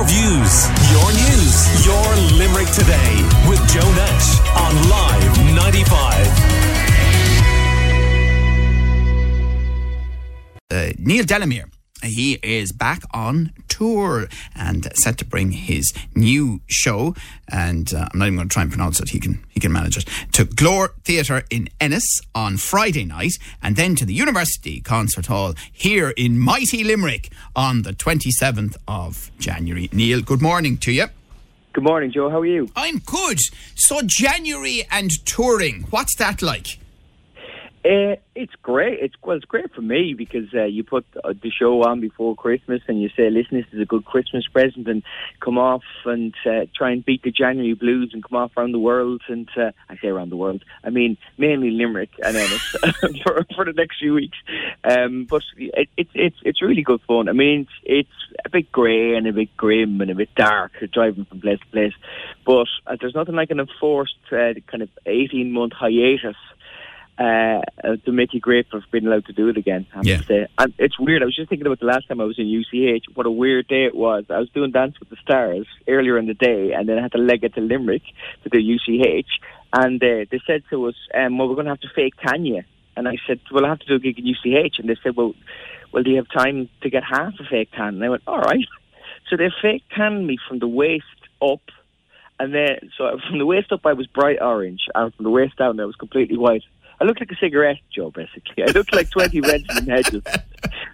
Your 0.00 0.08
views, 0.08 0.64
your 0.90 1.12
news, 1.12 1.84
your 1.84 2.16
Limerick 2.38 2.68
today 2.72 3.20
with 3.46 3.60
Joe 3.68 3.92
Nash 3.92 4.40
on 4.56 4.72
Live 4.88 5.38
95. 5.54 6.26
uh, 10.70 10.92
Neil 10.98 11.24
Delamere. 11.24 11.66
He 12.02 12.34
is 12.42 12.72
back 12.72 13.02
on 13.12 13.52
tour 13.68 14.28
and 14.54 14.90
set 14.96 15.18
to 15.18 15.24
bring 15.24 15.52
his 15.52 15.92
new 16.14 16.60
show, 16.66 17.14
and 17.48 17.92
uh, 17.92 18.08
I'm 18.12 18.18
not 18.18 18.26
even 18.26 18.36
going 18.36 18.48
to 18.48 18.52
try 18.52 18.62
and 18.62 18.70
pronounce 18.70 19.00
it. 19.00 19.10
He 19.10 19.20
can 19.20 19.44
he 19.48 19.60
can 19.60 19.72
manage 19.72 19.96
it 19.96 20.04
to 20.32 20.44
Glór 20.44 20.90
Theatre 21.04 21.42
in 21.50 21.68
Ennis 21.80 22.20
on 22.34 22.56
Friday 22.56 23.04
night, 23.04 23.38
and 23.62 23.76
then 23.76 23.94
to 23.96 24.04
the 24.04 24.14
University 24.14 24.80
Concert 24.80 25.26
Hall 25.26 25.54
here 25.72 26.10
in 26.16 26.38
mighty 26.38 26.84
Limerick 26.84 27.30
on 27.54 27.82
the 27.82 27.92
27th 27.92 28.76
of 28.86 29.30
January. 29.38 29.88
Neil, 29.92 30.20
good 30.20 30.42
morning 30.42 30.76
to 30.78 30.92
you. 30.92 31.06
Good 31.72 31.84
morning, 31.84 32.10
Joe. 32.10 32.28
How 32.28 32.40
are 32.40 32.46
you? 32.46 32.68
I'm 32.74 32.98
good. 32.98 33.38
So 33.76 34.00
January 34.04 34.84
and 34.90 35.10
touring, 35.24 35.82
what's 35.90 36.16
that 36.16 36.42
like? 36.42 36.78
Uh, 37.82 38.16
it's 38.34 38.52
great. 38.62 38.98
It's 39.00 39.14
well, 39.22 39.38
it's 39.38 39.46
great 39.46 39.72
for 39.74 39.80
me 39.80 40.12
because 40.12 40.52
uh, 40.52 40.64
you 40.64 40.84
put 40.84 41.06
the 41.14 41.50
show 41.50 41.82
on 41.82 41.98
before 42.02 42.36
Christmas, 42.36 42.82
and 42.86 43.00
you 43.00 43.08
say, 43.16 43.30
"Listen, 43.30 43.56
this 43.56 43.72
is 43.72 43.80
a 43.80 43.86
good 43.86 44.04
Christmas 44.04 44.46
present," 44.48 44.86
and 44.86 45.02
come 45.40 45.56
off 45.56 45.82
and 46.04 46.34
uh, 46.44 46.66
try 46.76 46.90
and 46.90 47.02
beat 47.02 47.22
the 47.22 47.30
January 47.30 47.72
blues 47.72 48.10
and 48.12 48.22
come 48.22 48.36
off 48.36 48.54
around 48.54 48.72
the 48.72 48.78
world. 48.78 49.22
And 49.28 49.48
uh, 49.56 49.70
I 49.88 49.96
say 49.96 50.08
around 50.08 50.28
the 50.28 50.36
world, 50.36 50.62
I 50.84 50.90
mean 50.90 51.16
mainly 51.38 51.70
Limerick 51.70 52.10
and 52.22 52.36
Ennis 52.36 52.76
for 53.22 53.46
for 53.54 53.64
the 53.64 53.72
next 53.74 53.98
few 53.98 54.12
weeks. 54.12 54.36
Um, 54.84 55.24
but 55.24 55.42
it, 55.56 55.88
it's 55.96 56.10
it's 56.14 56.36
it's 56.44 56.62
really 56.62 56.82
good 56.82 57.00
fun. 57.08 57.30
I 57.30 57.32
mean, 57.32 57.66
it's, 57.82 58.10
it's 58.10 58.44
a 58.44 58.50
bit 58.50 58.70
grey 58.70 59.16
and 59.16 59.26
a 59.26 59.32
bit 59.32 59.56
grim 59.56 60.02
and 60.02 60.10
a 60.10 60.14
bit 60.14 60.34
dark 60.34 60.72
driving 60.92 61.24
from 61.24 61.40
place 61.40 61.60
to 61.60 61.66
place, 61.68 61.94
but 62.44 62.68
uh, 62.86 62.96
there's 63.00 63.14
nothing 63.14 63.36
like 63.36 63.50
an 63.50 63.58
enforced 63.60 64.16
uh, 64.32 64.52
kind 64.66 64.82
of 64.82 64.90
eighteen 65.06 65.50
month 65.52 65.72
hiatus 65.72 66.36
uh, 67.20 67.60
uh, 67.84 67.96
to 68.06 68.12
make 68.12 68.32
you 68.32 68.40
grateful 68.40 68.80
for 68.80 68.86
being 68.90 69.06
allowed 69.06 69.26
to 69.26 69.32
do 69.34 69.48
it 69.48 69.56
again. 69.58 69.86
I 69.92 69.96
have 69.98 70.06
Yeah. 70.06 70.16
to 70.18 70.24
say. 70.24 70.46
And 70.58 70.72
it's 70.78 70.98
weird. 70.98 71.22
I 71.22 71.26
was 71.26 71.36
just 71.36 71.50
thinking 71.50 71.66
about 71.66 71.78
the 71.80 71.86
last 71.86 72.08
time 72.08 72.18
I 72.20 72.24
was 72.24 72.38
in 72.38 72.46
UCH. 72.46 73.04
What 73.14 73.26
a 73.26 73.30
weird 73.30 73.68
day 73.68 73.84
it 73.84 73.94
was. 73.94 74.24
I 74.30 74.38
was 74.38 74.48
doing 74.50 74.70
Dance 74.70 74.98
with 74.98 75.10
the 75.10 75.16
Stars 75.16 75.66
earlier 75.86 76.16
in 76.18 76.26
the 76.26 76.34
day, 76.34 76.72
and 76.72 76.88
then 76.88 76.98
I 76.98 77.02
had 77.02 77.12
to 77.12 77.18
leg 77.18 77.44
it 77.44 77.54
to 77.56 77.60
Limerick 77.60 78.02
to 78.44 78.48
do 78.48 78.58
UCH. 78.58 79.28
And 79.74 80.02
uh, 80.02 80.24
they 80.30 80.40
said 80.46 80.62
to 80.70 80.86
us, 80.88 80.94
um, 81.14 81.36
"Well, 81.36 81.48
we're 81.48 81.54
going 81.56 81.66
to 81.66 81.72
have 81.72 81.80
to 81.80 81.90
fake 81.94 82.14
Tanya." 82.26 82.64
And 82.96 83.06
I 83.06 83.16
said, 83.26 83.40
"Well, 83.52 83.66
I 83.66 83.68
have 83.68 83.80
to 83.80 83.86
do 83.86 83.96
a 83.96 83.98
gig 83.98 84.18
in 84.18 84.26
UCH." 84.26 84.78
And 84.78 84.88
they 84.88 84.96
said, 85.02 85.14
"Well, 85.14 85.34
well, 85.92 86.02
do 86.02 86.10
you 86.10 86.16
have 86.16 86.28
time 86.30 86.68
to 86.82 86.90
get 86.90 87.04
half 87.04 87.34
a 87.38 87.44
fake 87.44 87.70
tan?" 87.72 87.94
And 87.96 88.04
I 88.04 88.08
went, 88.08 88.22
"All 88.26 88.40
right." 88.40 88.66
So 89.28 89.36
they 89.36 89.50
fake 89.62 89.84
tanned 89.94 90.26
me 90.26 90.38
from 90.48 90.58
the 90.58 90.66
waist 90.66 91.04
up. 91.40 91.60
And 92.40 92.52
then, 92.52 92.90
so 92.98 93.16
from 93.28 93.38
the 93.38 93.46
waist 93.46 93.70
up, 93.70 93.86
I 93.86 93.92
was 93.92 94.08
bright 94.08 94.38
orange, 94.40 94.80
and 94.92 95.14
from 95.14 95.22
the 95.22 95.30
waist 95.30 95.56
down, 95.56 95.78
I 95.78 95.84
was 95.84 95.94
completely 95.94 96.36
white. 96.36 96.64
I 97.00 97.04
looked 97.04 97.20
like 97.20 97.30
a 97.30 97.36
cigarette, 97.36 97.78
Joe. 97.94 98.10
Basically, 98.10 98.62
I 98.62 98.70
looked 98.72 98.94
like 98.94 99.10
twenty 99.10 99.40
Benson 99.48 99.78
and 99.78 99.88
Hedges, 99.88 100.22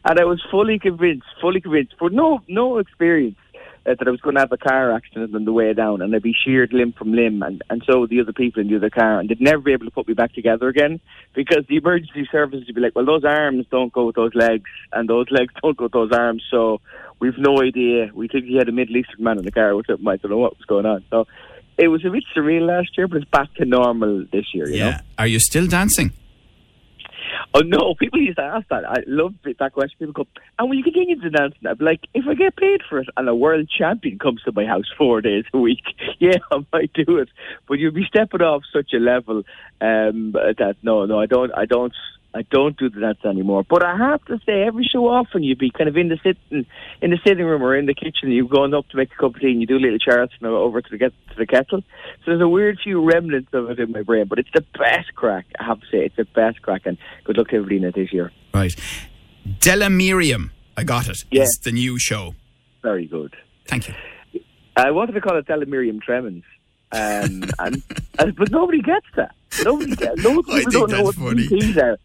and 0.04 0.20
I 0.20 0.24
was 0.24 0.40
fully 0.50 0.78
convinced, 0.78 1.26
fully 1.40 1.60
convinced, 1.60 1.94
for 1.98 2.10
no 2.10 2.40
no 2.46 2.78
experience, 2.78 3.38
uh, 3.86 3.94
that 3.98 4.06
I 4.06 4.10
was 4.10 4.20
going 4.20 4.36
to 4.36 4.40
have 4.40 4.52
a 4.52 4.56
car 4.56 4.92
accident 4.92 5.34
on 5.34 5.44
the 5.44 5.52
way 5.52 5.72
down, 5.72 6.02
and 6.02 6.14
I'd 6.14 6.22
be 6.22 6.32
sheared 6.32 6.72
limb 6.72 6.92
from 6.92 7.12
limb, 7.12 7.42
and 7.42 7.62
and 7.70 7.82
so 7.86 8.00
would 8.00 8.10
the 8.10 8.20
other 8.20 8.32
people 8.32 8.62
in 8.62 8.68
the 8.68 8.76
other 8.76 8.90
car, 8.90 9.18
and 9.18 9.28
they'd 9.28 9.40
never 9.40 9.62
be 9.62 9.72
able 9.72 9.86
to 9.86 9.90
put 9.90 10.06
me 10.06 10.14
back 10.14 10.32
together 10.32 10.68
again 10.68 11.00
because 11.34 11.64
the 11.68 11.76
emergency 11.76 12.28
services 12.30 12.66
would 12.66 12.76
be 12.76 12.80
like, 12.80 12.94
well, 12.94 13.04
those 13.04 13.24
arms 13.24 13.66
don't 13.70 13.92
go 13.92 14.06
with 14.06 14.16
those 14.16 14.34
legs, 14.34 14.70
and 14.92 15.08
those 15.08 15.26
legs 15.30 15.52
don't 15.62 15.76
go 15.76 15.84
with 15.84 15.92
those 15.92 16.12
arms, 16.12 16.44
so 16.50 16.80
we've 17.18 17.38
no 17.38 17.62
idea. 17.62 18.10
We 18.14 18.28
think 18.28 18.44
he 18.44 18.56
had 18.56 18.68
a 18.68 18.72
Middle 18.72 18.96
Eastern 18.96 19.24
man 19.24 19.38
in 19.38 19.44
the 19.44 19.50
car 19.50 19.74
with 19.74 19.88
him. 19.88 20.06
I 20.06 20.16
don't 20.16 20.30
know 20.30 20.38
what 20.38 20.56
was 20.56 20.66
going 20.66 20.86
on. 20.86 21.04
So 21.10 21.26
it 21.78 21.88
was 21.88 22.04
a 22.04 22.10
bit 22.10 22.24
surreal 22.34 22.66
last 22.66 22.96
year, 22.96 23.08
but 23.08 23.18
it's 23.18 23.30
back 23.30 23.52
to 23.54 23.64
normal 23.64 24.24
this 24.32 24.46
year. 24.54 24.68
You 24.68 24.78
know. 24.78 24.88
Yeah. 24.88 25.00
Are 25.18 25.26
you 25.26 25.40
still 25.40 25.66
dancing? 25.66 26.12
Oh 27.54 27.60
no, 27.60 27.94
people 27.98 28.20
used 28.20 28.38
to 28.38 28.44
ask 28.44 28.68
that. 28.68 28.84
I 28.84 29.02
love 29.06 29.34
that 29.44 29.72
question. 29.72 29.96
People 29.98 30.24
go, 30.24 30.26
and 30.58 30.68
will 30.68 30.76
you 30.76 30.84
continue 30.84 31.20
to 31.20 31.30
dance? 31.30 31.54
And 31.60 31.68
I'd 31.68 31.78
be 31.78 31.84
like, 31.84 32.00
if 32.14 32.24
I 32.26 32.34
get 32.34 32.56
paid 32.56 32.80
for 32.88 32.98
it 32.98 33.08
and 33.16 33.28
a 33.28 33.34
world 33.34 33.68
champion 33.70 34.18
comes 34.18 34.42
to 34.42 34.52
my 34.52 34.64
house 34.64 34.90
four 34.96 35.20
days 35.20 35.44
a 35.52 35.58
week, 35.58 35.82
yeah, 36.18 36.38
I 36.50 36.64
might 36.72 36.92
do 36.92 37.18
it. 37.18 37.28
But 37.68 37.78
you'll 37.78 37.92
be 37.92 38.04
stepping 38.04 38.42
off 38.42 38.62
such 38.72 38.92
a 38.92 38.98
level 38.98 39.38
um, 39.80 40.32
that 40.32 40.76
no, 40.82 41.06
no, 41.06 41.18
I 41.20 41.26
don't, 41.26 41.52
I 41.56 41.66
don't. 41.66 41.94
I 42.36 42.42
don't 42.42 42.76
do 42.76 42.90
the 42.90 43.00
dance 43.00 43.24
anymore, 43.24 43.64
but 43.66 43.82
I 43.82 43.96
have 43.96 44.22
to 44.26 44.38
say, 44.44 44.64
every 44.66 44.86
so 44.92 45.06
often 45.06 45.42
you'd 45.42 45.58
be 45.58 45.70
kind 45.70 45.88
of 45.88 45.96
in 45.96 46.08
the 46.08 46.18
sitting 46.22 46.66
in 47.00 47.10
the 47.10 47.18
sitting 47.26 47.46
room 47.46 47.62
or 47.62 47.74
in 47.74 47.86
the 47.86 47.94
kitchen. 47.94 48.30
You've 48.30 48.50
gone 48.50 48.74
up 48.74 48.86
to 48.90 48.96
make 48.98 49.10
a 49.10 49.16
cup 49.16 49.36
of 49.36 49.40
tea, 49.40 49.52
and 49.52 49.60
you 49.62 49.66
do 49.66 49.78
a 49.78 49.80
little 49.80 49.98
charts 49.98 50.34
and 50.38 50.46
over 50.46 50.82
to 50.82 50.90
the 50.90 50.98
get 50.98 51.12
to 51.30 51.34
the 51.38 51.46
kettle. 51.46 51.80
So 51.80 52.24
there's 52.26 52.42
a 52.42 52.48
weird 52.48 52.78
few 52.84 53.02
remnants 53.02 53.48
of 53.54 53.70
it 53.70 53.80
in 53.80 53.90
my 53.90 54.02
brain, 54.02 54.26
but 54.28 54.38
it's 54.38 54.50
the 54.52 54.64
best 54.78 55.14
crack. 55.14 55.46
I 55.58 55.64
have 55.64 55.80
to 55.80 55.86
say, 55.86 56.04
it's 56.04 56.16
the 56.16 56.26
best 56.26 56.60
crack, 56.60 56.82
and 56.84 56.98
good 57.24 57.38
luck 57.38 57.48
to 57.48 57.64
it 57.64 57.94
this 57.94 58.12
year. 58.12 58.30
Right. 58.52 58.76
Delamerium. 59.60 60.50
I 60.76 60.84
got 60.84 61.08
it. 61.08 61.24
Yeah. 61.30 61.46
The 61.62 61.72
new 61.72 61.98
show. 61.98 62.34
Very 62.82 63.06
good. 63.06 63.34
Thank 63.66 63.88
you. 63.88 63.94
I 64.76 64.90
wanted 64.90 65.12
to 65.12 65.22
call 65.22 65.38
it 65.38 65.46
Delamerium 65.46 66.02
Tremens. 66.02 66.44
Um, 66.96 67.44
and, 67.58 67.82
and 68.18 68.36
but 68.36 68.50
nobody 68.50 68.80
gets 68.80 69.06
that. 69.16 69.34
Nobody 69.62 69.94
gets. 69.94 70.18
I 70.26 70.58
people 70.58 70.70
don't 70.70 70.90
know 70.90 71.02
what 71.02 71.14
funny. 71.14 71.46
DTs 71.46 71.76
are. 71.82 71.98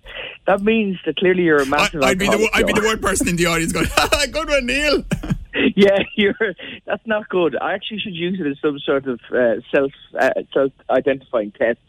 That 0.48 0.62
means 0.62 0.98
that 1.06 1.16
clearly 1.16 1.44
you're 1.44 1.62
a 1.62 1.66
massive. 1.66 2.04
I'd 2.04 2.20
be 2.20 2.28
the 2.28 2.50
I'd 2.54 2.68
be 2.68 2.74
the 2.74 2.82
one 2.82 3.00
person 3.00 3.30
in 3.30 3.38
the 3.38 3.46
audience 3.46 3.72
going, 3.72 3.88
"Good 4.32 4.50
one, 4.50 4.66
Neil." 4.66 5.04
Yeah, 5.76 6.00
you're. 6.16 6.56
That's 6.86 7.06
not 7.06 7.28
good. 7.28 7.58
I 7.62 7.74
actually 7.74 8.00
should 8.00 8.16
use 8.16 8.40
it 8.40 8.48
as 8.48 8.58
some 8.62 8.80
sort 8.80 9.06
of 9.06 9.20
uh, 9.34 9.56
self 9.70 9.92
uh, 10.18 10.30
self 10.54 10.72
identifying 10.90 11.52
test. 11.52 11.80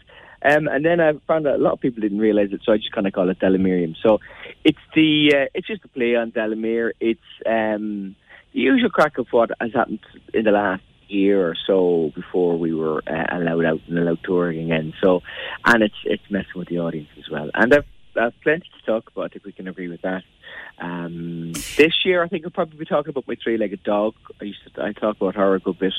Um, 0.44 0.66
and 0.66 0.84
then 0.84 1.00
I 1.00 1.12
found 1.28 1.46
out 1.46 1.54
a 1.54 1.62
lot 1.62 1.74
of 1.74 1.80
people 1.80 2.00
didn't 2.00 2.18
realise 2.18 2.52
it, 2.52 2.62
so 2.64 2.72
I 2.72 2.78
just 2.78 2.90
kind 2.90 3.06
of 3.06 3.12
call 3.12 3.30
it 3.30 3.38
Delamerium. 3.38 3.94
So 4.02 4.18
it's 4.64 4.80
the 4.96 5.32
uh, 5.32 5.46
it's 5.54 5.68
just 5.68 5.84
a 5.84 5.88
play 5.88 6.16
on 6.16 6.30
Delamere. 6.30 6.94
It's 6.98 7.20
um, 7.46 8.16
the 8.52 8.60
usual 8.60 8.90
crack 8.90 9.18
of 9.18 9.28
what 9.30 9.52
has 9.60 9.72
happened 9.72 10.00
in 10.34 10.44
the 10.44 10.50
last 10.50 10.82
year 11.08 11.46
or 11.46 11.56
so 11.66 12.12
before 12.14 12.58
we 12.58 12.74
were 12.74 13.02
uh, 13.06 13.26
allowed 13.30 13.64
out 13.64 13.80
and 13.88 13.98
allowed 13.98 14.22
touring 14.24 14.70
again. 14.70 14.94
So, 15.00 15.22
and 15.64 15.82
it's 15.82 15.94
it's 16.04 16.22
messing 16.30 16.56
with 16.56 16.68
the 16.68 16.80
audience 16.80 17.08
as 17.18 17.28
well. 17.30 17.50
And 17.54 17.74
I've, 17.74 17.84
I've 18.16 18.40
plenty 18.42 18.66
to 18.78 18.86
talk 18.86 19.10
about. 19.10 19.24
I 19.24 19.28
think 19.28 19.44
we 19.44 19.52
can 19.52 19.68
agree 19.68 19.88
with 19.88 20.02
that. 20.02 20.22
Um, 20.78 21.52
this 21.76 22.04
year, 22.04 22.22
I 22.24 22.28
think 22.28 22.44
I'll 22.44 22.50
probably 22.50 22.78
be 22.78 22.84
talking 22.84 23.10
about 23.10 23.28
my 23.28 23.36
three-legged 23.42 23.84
dog. 23.84 24.14
I 24.40 24.44
used 24.44 24.60
to 24.74 24.82
I 24.82 24.92
talk 24.92 25.16
about 25.16 25.36
her 25.36 25.54
a 25.54 25.60
good 25.60 25.78
bit. 25.78 25.94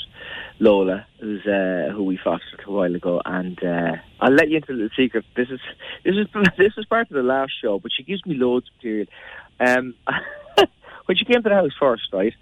Lola, 0.59 1.05
who's 1.19 1.45
uh, 1.45 1.91
who 1.93 2.03
we 2.03 2.17
fostered 2.17 2.61
a 2.65 2.71
while 2.71 2.93
ago, 2.93 3.21
and 3.25 3.63
uh, 3.63 3.95
I'll 4.19 4.33
let 4.33 4.49
you 4.49 4.57
into 4.57 4.75
the 4.75 4.89
secret. 4.95 5.25
This 5.35 5.49
is 5.49 5.59
this 6.03 6.15
is 6.15 6.27
this 6.57 6.73
is 6.77 6.85
part 6.85 7.09
of 7.09 7.15
the 7.15 7.23
last 7.23 7.53
show, 7.61 7.79
but 7.79 7.91
she 7.95 8.03
gives 8.03 8.25
me 8.25 8.35
loads 8.35 8.67
of 8.67 8.75
material. 8.77 9.07
Um, 9.59 9.95
when 11.05 11.17
she 11.17 11.25
came 11.25 11.43
to 11.43 11.49
the 11.49 11.55
house 11.55 11.71
first, 11.79 12.11
right? 12.11 12.33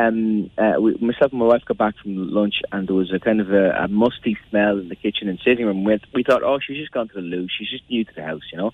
Um, 0.00 0.50
uh, 0.56 0.80
we, 0.80 0.94
myself 0.94 1.32
and 1.32 1.40
my 1.40 1.46
wife 1.46 1.64
got 1.66 1.76
back 1.76 1.94
from 1.98 2.30
lunch, 2.30 2.56
and 2.72 2.88
there 2.88 2.94
was 2.94 3.12
a 3.12 3.18
kind 3.18 3.40
of 3.40 3.50
a, 3.52 3.70
a 3.72 3.88
musty 3.88 4.36
smell 4.48 4.78
in 4.78 4.88
the 4.88 4.96
kitchen 4.96 5.28
and 5.28 5.38
sitting 5.44 5.66
room. 5.66 5.84
We, 5.84 6.00
we 6.14 6.22
thought, 6.22 6.42
oh, 6.42 6.58
she's 6.58 6.78
just 6.78 6.92
gone 6.92 7.08
to 7.08 7.14
the 7.14 7.20
loo. 7.20 7.46
She's 7.58 7.68
just 7.68 7.84
new 7.90 8.04
to 8.04 8.14
the 8.14 8.22
house, 8.22 8.42
you 8.50 8.58
know. 8.58 8.72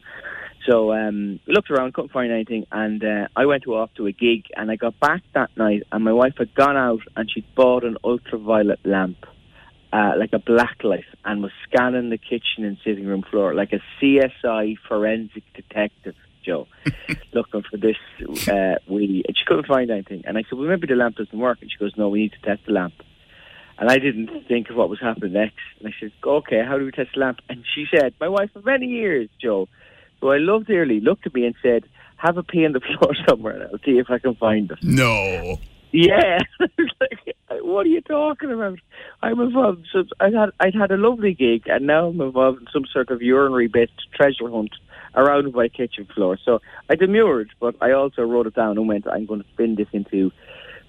So 0.68 0.92
um, 0.92 1.40
we 1.46 1.54
looked 1.54 1.70
around, 1.70 1.94
couldn't 1.94 2.12
find 2.12 2.32
anything, 2.32 2.66
and 2.70 3.02
uh, 3.02 3.28
I 3.34 3.46
went 3.46 3.64
to 3.64 3.74
off 3.74 3.90
to 3.94 4.06
a 4.06 4.12
gig. 4.12 4.46
And 4.56 4.70
I 4.70 4.76
got 4.76 4.98
back 5.00 5.22
that 5.34 5.50
night, 5.56 5.84
and 5.92 6.04
my 6.04 6.12
wife 6.12 6.34
had 6.38 6.54
gone 6.54 6.76
out 6.76 7.02
and 7.16 7.30
she'd 7.30 7.54
bought 7.54 7.84
an 7.84 7.96
ultraviolet 8.04 8.80
lamp, 8.84 9.26
uh, 9.92 10.12
like 10.18 10.32
a 10.32 10.38
black 10.38 10.82
light, 10.82 11.04
and 11.24 11.42
was 11.42 11.52
scanning 11.68 12.10
the 12.10 12.18
kitchen 12.18 12.64
and 12.64 12.78
sitting 12.84 13.06
room 13.06 13.22
floor 13.30 13.54
like 13.54 13.72
a 13.72 13.80
CSI 14.00 14.76
forensic 14.88 15.44
detective. 15.54 16.16
Joe, 16.46 16.68
looking 17.32 17.62
for 17.68 17.76
this 17.76 17.96
uh, 18.48 18.78
wheelie, 18.88 19.22
and 19.26 19.36
she 19.36 19.44
couldn't 19.46 19.66
find 19.66 19.90
anything. 19.90 20.22
And 20.24 20.38
I 20.38 20.42
said, 20.42 20.58
"Well, 20.58 20.68
maybe 20.68 20.86
the 20.86 20.94
lamp 20.94 21.16
doesn't 21.16 21.38
work." 21.38 21.58
And 21.60 21.70
she 21.70 21.78
goes, 21.78 21.92
"No, 21.96 22.08
we 22.08 22.20
need 22.20 22.32
to 22.32 22.40
test 22.42 22.66
the 22.66 22.72
lamp." 22.72 22.94
And 23.78 23.90
I 23.90 23.98
didn't 23.98 24.46
think 24.48 24.70
of 24.70 24.76
what 24.76 24.88
was 24.88 25.00
happening 25.00 25.32
next. 25.32 25.58
And 25.78 25.88
I 25.88 25.94
said, 26.00 26.12
"Okay, 26.24 26.62
how 26.66 26.78
do 26.78 26.84
we 26.84 26.92
test 26.92 27.10
the 27.14 27.20
lamp?" 27.20 27.40
And 27.48 27.64
she 27.74 27.84
said, 27.94 28.14
"My 28.20 28.28
wife 28.28 28.50
for 28.52 28.62
many 28.62 28.86
years, 28.86 29.28
Joe." 29.42 29.68
So 30.20 30.30
I 30.30 30.38
loved 30.38 30.66
dearly, 30.66 31.00
looked 31.00 31.26
at 31.26 31.34
me 31.34 31.44
and 31.44 31.54
said, 31.62 31.84
"Have 32.16 32.38
a 32.38 32.42
pee 32.42 32.64
on 32.64 32.72
the 32.72 32.80
floor 32.98 33.12
somewhere, 33.28 33.54
and 33.54 33.62
I'll 33.64 33.84
see 33.84 33.98
if 33.98 34.08
I 34.08 34.18
can 34.18 34.36
find 34.36 34.70
it." 34.70 34.78
No. 34.82 35.58
Yeah, 35.92 36.40
like, 36.60 37.36
what 37.62 37.86
are 37.86 37.88
you 37.88 38.00
talking 38.02 38.50
about? 38.50 38.78
I'm 39.22 39.40
involved. 39.40 39.86
So 39.92 40.04
I 40.20 40.26
had 40.26 40.50
I'd 40.60 40.74
had 40.74 40.90
a 40.90 40.96
lovely 40.96 41.32
gig, 41.32 41.62
and 41.66 41.86
now 41.86 42.08
I'm 42.08 42.20
involved 42.20 42.60
in 42.60 42.66
some 42.72 42.84
sort 42.92 43.10
of 43.10 43.22
urinary-based 43.22 44.12
treasure 44.14 44.50
hunt 44.50 44.72
around 45.16 45.52
my 45.54 45.68
kitchen 45.68 46.06
floor. 46.14 46.38
So 46.44 46.60
I 46.90 46.94
demurred, 46.94 47.50
but 47.60 47.74
I 47.80 47.92
also 47.92 48.22
wrote 48.22 48.46
it 48.46 48.54
down 48.54 48.76
and 48.78 48.86
went, 48.88 49.06
I'm 49.08 49.26
going 49.26 49.42
to 49.42 49.48
spin 49.54 49.74
this 49.74 49.88
into 49.92 50.30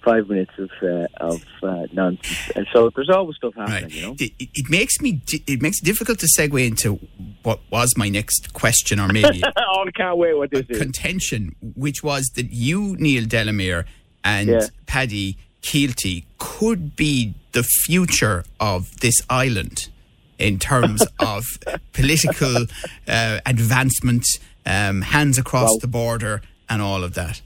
five 0.04 0.28
minutes 0.28 0.52
of 0.58 0.70
uh, 0.82 1.06
of 1.20 1.42
uh, 1.62 1.86
nonsense. 1.92 2.50
And 2.54 2.66
so 2.72 2.90
there's 2.94 3.10
always 3.10 3.36
stuff 3.36 3.54
happening, 3.56 3.82
Right. 3.84 3.92
you 3.92 4.02
know. 4.02 4.14
It, 4.18 4.32
it 4.38 4.70
makes 4.70 5.00
me 5.00 5.20
it 5.46 5.60
makes 5.60 5.80
it 5.80 5.84
difficult 5.84 6.18
to 6.20 6.28
segue 6.38 6.64
into 6.66 7.00
what 7.42 7.60
was 7.70 7.94
my 7.96 8.08
next 8.08 8.52
question, 8.52 9.00
or 9.00 9.08
maybe 9.08 9.42
oh, 9.56 9.84
I 9.86 9.90
can't 9.90 10.16
wait 10.16 10.36
what 10.36 10.50
this 10.50 10.66
is. 10.68 10.78
contention, 10.78 11.54
which 11.74 12.02
was 12.04 12.26
that 12.36 12.50
you, 12.52 12.96
Neil 12.98 13.24
Delamere, 13.24 13.86
and 14.24 14.48
Yeah. 14.48 14.66
Paddy 14.86 15.36
Keelty 15.62 16.24
could 16.38 16.94
be 16.94 17.34
the 17.52 17.64
future 17.64 18.44
of 18.60 19.00
this 19.00 19.16
island 19.28 19.88
in 20.38 20.58
terms 20.58 21.04
of 21.18 21.44
political 21.92 22.66
uh, 23.06 23.40
advancement, 23.46 24.26
um, 24.66 25.02
hands 25.02 25.38
across 25.38 25.70
the 25.80 25.88
border, 25.88 26.42
and 26.68 26.82
all 26.82 27.04
of 27.04 27.14
that. 27.14 27.40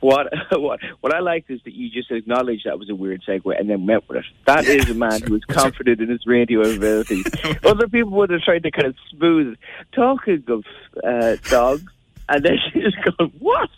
What 0.00 0.28
what 0.52 0.80
what 1.00 1.14
I 1.14 1.20
liked 1.20 1.50
is 1.50 1.60
that 1.64 1.74
you 1.74 1.90
just 1.90 2.10
acknowledged 2.10 2.66
that 2.66 2.78
was 2.78 2.90
a 2.90 2.94
weird 2.94 3.22
segue 3.26 3.58
and 3.58 3.68
then 3.68 3.86
went 3.86 4.08
with 4.08 4.18
it. 4.18 4.24
That 4.46 4.64
is 4.66 4.88
a 4.90 4.94
man 4.94 5.20
who 5.22 5.34
is 5.34 5.44
confident 5.48 6.00
in 6.00 6.08
his 6.08 6.26
radio 6.26 6.60
abilities. 6.60 7.26
Other 7.64 7.88
people 7.88 8.12
would 8.12 8.30
have 8.30 8.42
tried 8.42 8.62
to 8.64 8.70
kind 8.70 8.88
of 8.88 8.96
smooth 9.10 9.56
talking 9.92 10.44
of 10.48 10.64
uh, 11.02 11.36
dogs, 11.48 11.90
and 12.28 12.44
then 12.44 12.58
she 12.72 12.80
just 12.80 12.96
goes, 13.04 13.30
"What? 13.38 13.70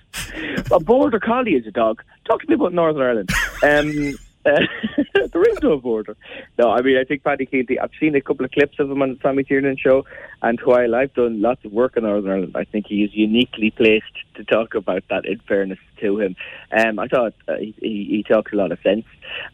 A 0.71 0.81
border 0.81 1.21
collie 1.21 1.53
is 1.53 1.67
a 1.67 1.71
dog? 1.71 2.03
Talk 2.27 2.43
to 2.43 2.49
me 2.49 2.55
about 2.55 2.73
Northern 2.73 3.03
Ireland." 3.03 3.31
Um, 3.63 4.19
there 5.33 5.43
is 5.51 5.59
no 5.63 5.79
border. 5.79 6.17
No, 6.59 6.71
I 6.71 6.83
mean 6.83 6.97
I 6.97 7.05
think 7.05 7.25
Paddy 7.25 7.47
Keelty. 7.47 7.79
I've 7.81 7.91
seen 8.01 8.15
a 8.15 8.21
couple 8.21 8.45
of 8.45 8.53
clips 8.53 8.79
of 8.79 8.91
him 8.91 9.03
on 9.03 9.11
the 9.11 9.17
Tommy 9.17 9.45
Tiernan 9.45 9.77
show, 9.77 10.05
and 10.43 10.59
while 10.65 10.95
I've 10.95 11.15
done 11.15 11.41
lots 11.41 11.65
of 11.65 11.73
work 11.73 11.97
in 11.97 12.05
Northern 12.05 12.31
Ireland, 12.31 12.57
I 12.57 12.65
think 12.65 12.87
he 12.87 13.05
is 13.05 13.11
uniquely 13.13 13.71
placed 13.71 14.05
to 14.35 14.45
talk 14.45 14.75
about 14.75 15.05
that. 15.11 15.27
In 15.27 15.41
fairness 15.47 15.79
to 16.01 16.21
him, 16.21 16.37
um, 16.73 16.99
I 16.99 17.09
thought 17.09 17.35
uh, 17.49 17.57
he, 17.57 17.75
he, 17.81 18.25
talks 18.27 18.53
a 18.53 18.57
lot 18.57 18.73
of 18.73 18.79
sense, 18.81 19.05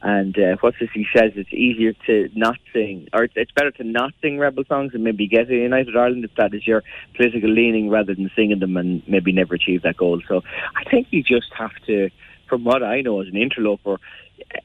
and 0.02 0.36
uh, 0.38 0.56
what's 0.60 0.78
this 0.78 0.90
he 0.92 1.06
says? 1.16 1.32
It's 1.36 1.52
easier 1.52 1.92
to 2.06 2.28
not 2.34 2.56
sing, 2.72 3.08
or 3.12 3.24
it's, 3.24 3.34
it's 3.36 3.52
better 3.52 3.70
to 3.72 3.84
not 3.84 4.12
sing 4.20 4.38
rebel 4.38 4.64
songs 4.68 4.94
and 4.94 5.04
maybe 5.04 5.26
get 5.26 5.50
a 5.50 5.54
United 5.54 5.96
Ireland 5.96 6.24
if 6.24 6.34
that 6.36 6.54
is 6.54 6.66
your 6.66 6.82
political 7.16 7.50
leaning, 7.50 7.90
rather 7.90 8.14
than 8.14 8.30
singing 8.36 8.58
them 8.58 8.76
and 8.76 9.02
maybe 9.08 9.32
never 9.32 9.54
achieve 9.54 9.82
that 9.82 9.96
goal. 9.96 10.20
So 10.28 10.42
I 10.76 10.88
think 10.90 11.08
you 11.10 11.22
just 11.22 11.52
have 11.56 11.72
to, 11.86 12.10
from 12.48 12.64
what 12.64 12.82
I 12.82 13.00
know 13.00 13.20
as 13.20 13.28
an 13.28 13.36
interloper 13.36 13.98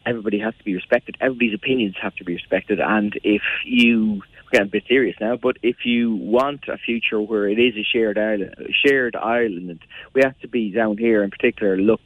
everybody 0.06 0.40
has 0.40 0.54
to 0.58 0.64
be 0.64 0.76
respected. 0.76 1.18
Everybody's 1.22 1.54
opinions 1.54 1.96
have 2.02 2.16
to 2.16 2.24
be 2.24 2.34
respected. 2.34 2.80
And 2.80 3.20
if 3.24 3.42
you 3.66 4.22
getting 4.52 4.68
a 4.68 4.72
bit 4.72 4.84
serious 4.88 5.16
now, 5.22 5.36
but 5.36 5.58
if 5.62 5.86
you 5.86 6.16
want 6.16 6.68
a 6.68 6.78
future 6.78 7.22
where 7.22 7.48
it 7.48 7.60
is 7.60 7.76
a 7.76 7.84
shared 7.84 8.18
island, 8.18 8.56
shared 8.86 9.16
island, 9.16 9.80
we 10.14 10.22
have 10.24 10.38
to 10.40 10.48
be 10.48 10.72
down 10.72 10.98
here 10.98 11.24
in 11.24 11.30
particular. 11.30 11.78
Look, 11.78 12.02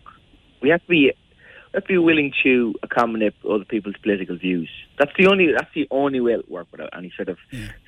we 0.61 0.69
have 0.69 0.81
to 0.81 0.87
be. 0.87 1.13
To 1.73 1.81
be 1.81 1.97
willing 1.97 2.31
to 2.43 2.75
accommodate 2.83 3.33
other 3.49 3.65
people's 3.65 3.95
political 4.03 4.37
views. 4.37 4.69
That's 4.99 5.09
the 5.17 5.25
only. 5.25 5.53
That's 5.53 5.73
the 5.73 5.87
only 5.89 6.19
way 6.19 6.33
it'll 6.33 6.53
work 6.53 6.67
without 6.71 6.91
any 6.95 7.11
sort 7.15 7.29
of 7.29 7.39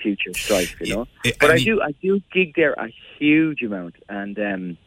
future 0.01 0.33
strife, 0.33 0.75
you 0.81 0.95
know. 0.95 1.07
Yeah, 1.23 1.33
but 1.39 1.51
I 1.51 1.53
I, 1.53 1.55
mean- 1.57 1.65
do. 1.65 1.81
I 1.83 1.91
do 2.01 2.19
gig 2.33 2.53
there 2.55 2.73
a 2.73 2.87
huge 3.19 3.61
amount, 3.61 3.97
and 4.09 4.39
um, 4.39 4.77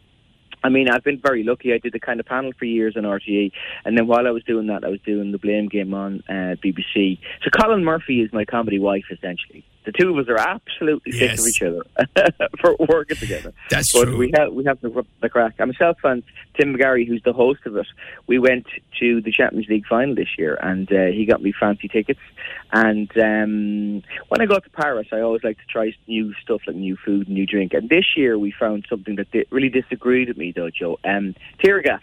I 0.62 0.68
mean, 0.68 0.88
I've 0.88 1.04
been 1.04 1.20
very 1.20 1.42
lucky. 1.42 1.72
I 1.72 1.78
did 1.78 1.92
the 1.92 2.00
kind 2.00 2.20
of 2.20 2.26
panel 2.26 2.52
for 2.58 2.64
years 2.64 2.96
on 2.96 3.04
RTE, 3.04 3.52
and 3.84 3.96
then 3.96 4.06
while 4.06 4.26
I 4.26 4.30
was 4.30 4.42
doing 4.44 4.66
that, 4.68 4.84
I 4.84 4.88
was 4.88 5.00
doing 5.04 5.32
the 5.32 5.38
Blame 5.38 5.68
Game 5.68 5.94
on 5.94 6.22
uh, 6.28 6.56
BBC. 6.64 7.18
So 7.42 7.50
Colin 7.60 7.84
Murphy 7.84 8.22
is 8.22 8.32
my 8.32 8.44
comedy 8.44 8.78
wife, 8.78 9.04
essentially. 9.10 9.64
The 9.88 9.92
two 9.92 10.10
of 10.10 10.18
us 10.18 10.28
are 10.28 10.36
absolutely 10.36 11.12
sick 11.12 11.38
of 11.38 11.46
each 11.46 11.62
other 11.62 11.82
for 12.60 12.76
working 12.78 13.16
together. 13.16 13.54
That's 13.70 13.90
but 13.94 14.04
true. 14.04 14.18
we 14.18 14.30
have 14.36 14.52
we 14.52 14.62
have 14.64 14.78
the, 14.82 15.02
the 15.22 15.30
crack. 15.30 15.54
I'm 15.58 15.68
myself 15.68 15.96
and 16.04 16.22
Tim 16.60 16.74
McGarry, 16.74 17.08
who's 17.08 17.22
the 17.22 17.32
host 17.32 17.60
of 17.64 17.74
it. 17.74 17.86
We 18.26 18.38
went 18.38 18.66
to 19.00 19.22
the 19.22 19.32
Champions 19.32 19.66
League 19.66 19.86
final 19.86 20.14
this 20.14 20.28
year, 20.36 20.58
and 20.60 20.92
uh, 20.92 21.06
he 21.06 21.24
got 21.24 21.40
me 21.40 21.54
fancy 21.58 21.88
tickets. 21.88 22.20
And 22.70 23.10
um, 23.16 24.02
when 24.28 24.42
I 24.42 24.44
go 24.44 24.58
to 24.58 24.70
Paris, 24.70 25.08
I 25.10 25.20
always 25.20 25.42
like 25.42 25.56
to 25.56 25.64
try 25.70 25.94
new 26.06 26.34
stuff 26.34 26.60
like 26.66 26.76
new 26.76 26.98
food, 27.02 27.26
and 27.28 27.36
new 27.36 27.46
drink. 27.46 27.72
And 27.72 27.88
this 27.88 28.14
year, 28.14 28.38
we 28.38 28.52
found 28.52 28.84
something 28.90 29.16
that 29.16 29.30
di- 29.30 29.46
really 29.50 29.70
disagreed 29.70 30.28
with 30.28 30.36
me, 30.36 30.52
though, 30.54 30.68
Joe. 30.68 30.98
Um, 31.02 31.34
tear 31.64 31.80
gas. 31.80 32.02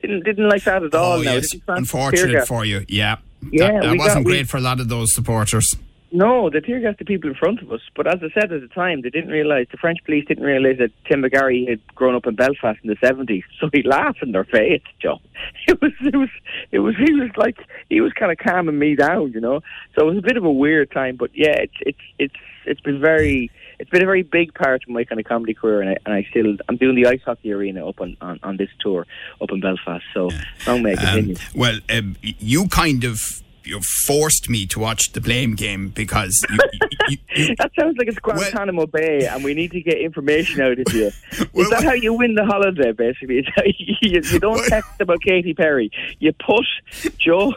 Didn't 0.00 0.24
didn't 0.24 0.48
like 0.48 0.64
that 0.64 0.82
at 0.82 0.92
all. 0.96 1.20
oh, 1.20 1.22
now. 1.22 1.34
yes. 1.34 1.52
Didn't 1.52 1.64
fancy 1.64 1.92
tear 1.92 2.02
Unfortunate 2.08 2.48
for 2.48 2.64
you. 2.64 2.84
Yeah. 2.88 3.18
Yeah, 3.52 3.70
that, 3.70 3.82
that 3.82 3.98
wasn't 3.98 4.26
we- 4.26 4.32
great 4.32 4.48
for 4.48 4.56
a 4.56 4.60
lot 4.60 4.80
of 4.80 4.88
those 4.88 5.14
supporters. 5.14 5.76
No, 6.12 6.50
they 6.50 6.58
tear 6.60 6.80
gas 6.80 6.96
the 6.98 7.04
people 7.04 7.30
in 7.30 7.36
front 7.36 7.62
of 7.62 7.70
us. 7.70 7.80
But 7.94 8.08
as 8.08 8.20
I 8.22 8.30
said 8.34 8.52
at 8.52 8.60
the 8.60 8.68
time, 8.68 9.02
they 9.02 9.10
didn't 9.10 9.30
realise, 9.30 9.68
the 9.70 9.76
French 9.76 9.98
police 10.04 10.24
didn't 10.26 10.42
realise 10.44 10.78
that 10.78 10.90
Tim 11.08 11.22
McGarry 11.22 11.68
had 11.68 11.80
grown 11.94 12.16
up 12.16 12.26
in 12.26 12.34
Belfast 12.34 12.78
in 12.82 12.88
the 12.88 12.96
70s. 12.96 13.42
So 13.60 13.68
he 13.72 13.82
laughed 13.82 14.22
in 14.22 14.32
their 14.32 14.44
face, 14.44 14.82
Joe. 15.00 15.18
It 15.68 15.80
was, 15.80 15.92
it 16.02 16.16
was, 16.16 16.28
it 16.72 16.78
was, 16.80 16.94
he 16.96 17.12
was 17.12 17.30
like, 17.36 17.58
he 17.88 18.00
was 18.00 18.12
kind 18.14 18.32
of 18.32 18.38
calming 18.38 18.78
me 18.78 18.96
down, 18.96 19.32
you 19.32 19.40
know. 19.40 19.60
So 19.94 20.02
it 20.02 20.14
was 20.14 20.18
a 20.18 20.22
bit 20.22 20.36
of 20.36 20.44
a 20.44 20.50
weird 20.50 20.90
time, 20.90 21.16
but 21.16 21.30
yeah, 21.34 21.54
it's, 21.58 21.74
it's, 21.80 21.98
it's, 22.18 22.34
it's 22.66 22.80
been 22.80 23.00
very, 23.00 23.50
it's 23.78 23.88
been 23.90 24.02
a 24.02 24.06
very 24.06 24.22
big 24.22 24.52
part 24.54 24.82
of 24.82 24.88
my 24.88 25.04
kind 25.04 25.20
of 25.20 25.26
comedy 25.26 25.54
career, 25.54 25.80
and 25.80 25.90
I, 25.90 25.96
and 26.04 26.14
I 26.14 26.26
still, 26.30 26.56
I'm 26.68 26.76
doing 26.76 26.96
the 26.96 27.06
ice 27.06 27.20
hockey 27.24 27.52
arena 27.52 27.86
up 27.88 28.00
on, 28.00 28.16
on, 28.20 28.40
on 28.42 28.56
this 28.56 28.68
tour 28.80 29.06
up 29.40 29.50
in 29.52 29.60
Belfast. 29.60 30.04
So 30.12 30.30
long 30.66 30.82
may 30.82 30.92
it 30.92 30.98
Um, 30.98 31.04
continue. 31.04 31.36
well, 31.54 31.78
um, 31.90 32.16
you 32.20 32.66
kind 32.68 33.04
of 33.04 33.18
you 33.64 33.80
forced 34.06 34.48
me 34.48 34.66
to 34.66 34.78
watch 34.78 35.12
the 35.12 35.20
blame 35.20 35.54
game 35.54 35.88
because 35.88 36.44
you, 36.50 36.58
you, 37.08 37.18
you, 37.48 37.54
That 37.58 37.70
sounds 37.78 37.96
like 37.98 38.08
it's 38.08 38.18
Guantanamo 38.18 38.86
Bay, 38.86 39.26
and 39.26 39.42
we 39.44 39.54
need 39.54 39.70
to 39.72 39.80
get 39.80 39.98
information 39.98 40.60
out 40.60 40.78
of 40.78 40.92
you. 40.92 41.06
Is 41.32 41.46
Well, 41.52 41.70
that 41.70 41.82
how 41.84 41.92
you 41.92 42.14
win 42.14 42.34
the 42.34 42.44
holiday? 42.44 42.92
Basically, 42.92 43.46
you, 43.78 44.20
you 44.22 44.38
don't 44.40 44.54
Well- 44.56 44.68
text 44.68 45.00
about 45.00 45.20
Katy 45.22 45.54
Perry. 45.54 45.90
You 46.18 46.32
put 46.32 46.64
Joe. 47.18 47.54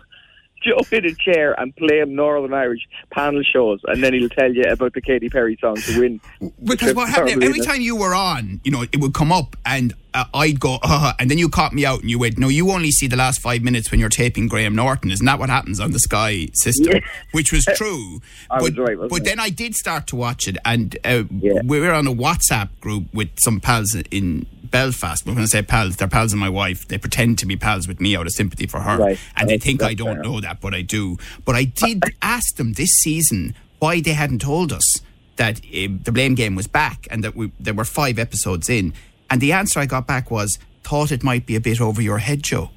Joe 0.65 0.79
in 0.93 1.05
a 1.05 1.13
chair 1.15 1.59
and 1.59 1.75
play 1.75 1.99
him 1.99 2.15
Northern 2.15 2.53
Irish 2.53 2.87
panel 3.11 3.43
shows, 3.43 3.81
and 3.83 4.01
then 4.01 4.13
he'll 4.13 4.29
tell 4.29 4.49
you 4.53 4.63
about 4.63 4.93
the 4.93 5.01
Katy 5.01 5.27
Perry 5.27 5.57
song 5.59 5.75
to 5.75 5.99
win. 5.99 6.21
because 6.63 6.95
what 6.95 7.09
happened 7.09 7.43
every 7.43 7.59
time 7.59 7.81
you 7.81 7.97
were 7.97 8.15
on, 8.15 8.61
you 8.63 8.71
know, 8.71 8.83
it 8.83 8.95
would 9.01 9.13
come 9.13 9.29
up 9.29 9.57
and 9.65 9.93
uh, 10.13 10.25
I'd 10.33 10.59
go, 10.59 10.77
uh, 10.83 11.13
and 11.19 11.29
then 11.31 11.37
you 11.37 11.49
caught 11.49 11.73
me 11.73 11.85
out 11.85 12.01
and 12.01 12.09
you 12.09 12.19
went, 12.19 12.37
no, 12.37 12.47
you 12.47 12.69
only 12.71 12.91
see 12.91 13.07
the 13.07 13.15
last 13.15 13.41
five 13.41 13.61
minutes 13.63 13.89
when 13.91 13.99
you're 13.99 14.09
taping 14.09 14.47
Graham 14.47 14.75
Norton. 14.75 15.11
Isn't 15.11 15.25
that 15.25 15.39
what 15.39 15.49
happens 15.49 15.79
on 15.79 15.91
the 15.91 15.99
Sky 15.99 16.47
system? 16.53 16.93
Yeah. 16.93 16.99
Which 17.31 17.51
was 17.51 17.65
true. 17.75 18.21
I 18.51 18.59
but 18.59 18.75
was 18.75 18.77
right, 18.77 19.09
but 19.09 19.23
then 19.23 19.39
I 19.39 19.49
did 19.49 19.75
start 19.75 20.07
to 20.07 20.15
watch 20.15 20.47
it, 20.47 20.57
and 20.65 20.97
uh, 21.03 21.23
Yeah. 21.31 21.61
we 21.63 21.79
were 21.79 21.91
on 21.93 22.07
a 22.07 22.13
WhatsApp 22.13 22.69
group 22.79 23.05
with 23.13 23.29
some 23.39 23.59
pals 23.59 23.95
in 24.11 24.45
Belfast. 24.63 25.25
We're 25.25 25.33
going 25.33 25.45
to 25.45 25.49
say 25.49 25.61
pals. 25.61 25.97
They're 25.97 26.07
pals 26.07 26.33
of 26.33 26.39
my 26.39 26.49
wife. 26.49 26.87
They 26.87 26.97
pretend 26.97 27.37
to 27.39 27.45
be 27.45 27.55
pals 27.55 27.87
with 27.87 27.99
me 28.01 28.15
out 28.15 28.25
of 28.25 28.33
sympathy 28.33 28.65
for 28.67 28.79
her, 28.81 28.97
Right. 28.97 29.19
and 29.35 29.49
they 29.49 29.57
think 29.57 29.83
I 29.83 29.93
don't 29.93 30.15
fair. 30.15 30.23
know 30.23 30.41
that, 30.41 30.61
but 30.61 30.73
I 30.73 30.81
do. 30.81 31.17
But 31.45 31.55
I 31.55 31.63
did 31.65 32.03
ask 32.21 32.55
them 32.55 32.73
this 32.73 32.89
season 33.01 33.55
why 33.79 34.01
they 34.01 34.13
hadn't 34.13 34.39
told 34.39 34.71
us 34.73 34.99
that 35.35 35.57
uh, 35.59 35.87
the 36.03 36.11
blame 36.11 36.35
game 36.35 36.55
was 36.55 36.67
back 36.67 37.07
and 37.11 37.23
that 37.23 37.35
we, 37.35 37.51
there 37.59 37.73
were 37.73 37.85
five 37.85 38.19
episodes 38.19 38.69
in. 38.69 38.93
And 39.29 39.41
the 39.41 39.53
answer 39.53 39.79
I 39.79 39.85
got 39.85 40.07
back 40.07 40.29
was, 40.29 40.57
thought 40.83 41.11
it 41.11 41.23
might 41.23 41.45
be 41.45 41.55
a 41.55 41.61
bit 41.61 41.81
over 41.81 42.01
your 42.01 42.19
head, 42.19 42.43
Joe. 42.43 42.69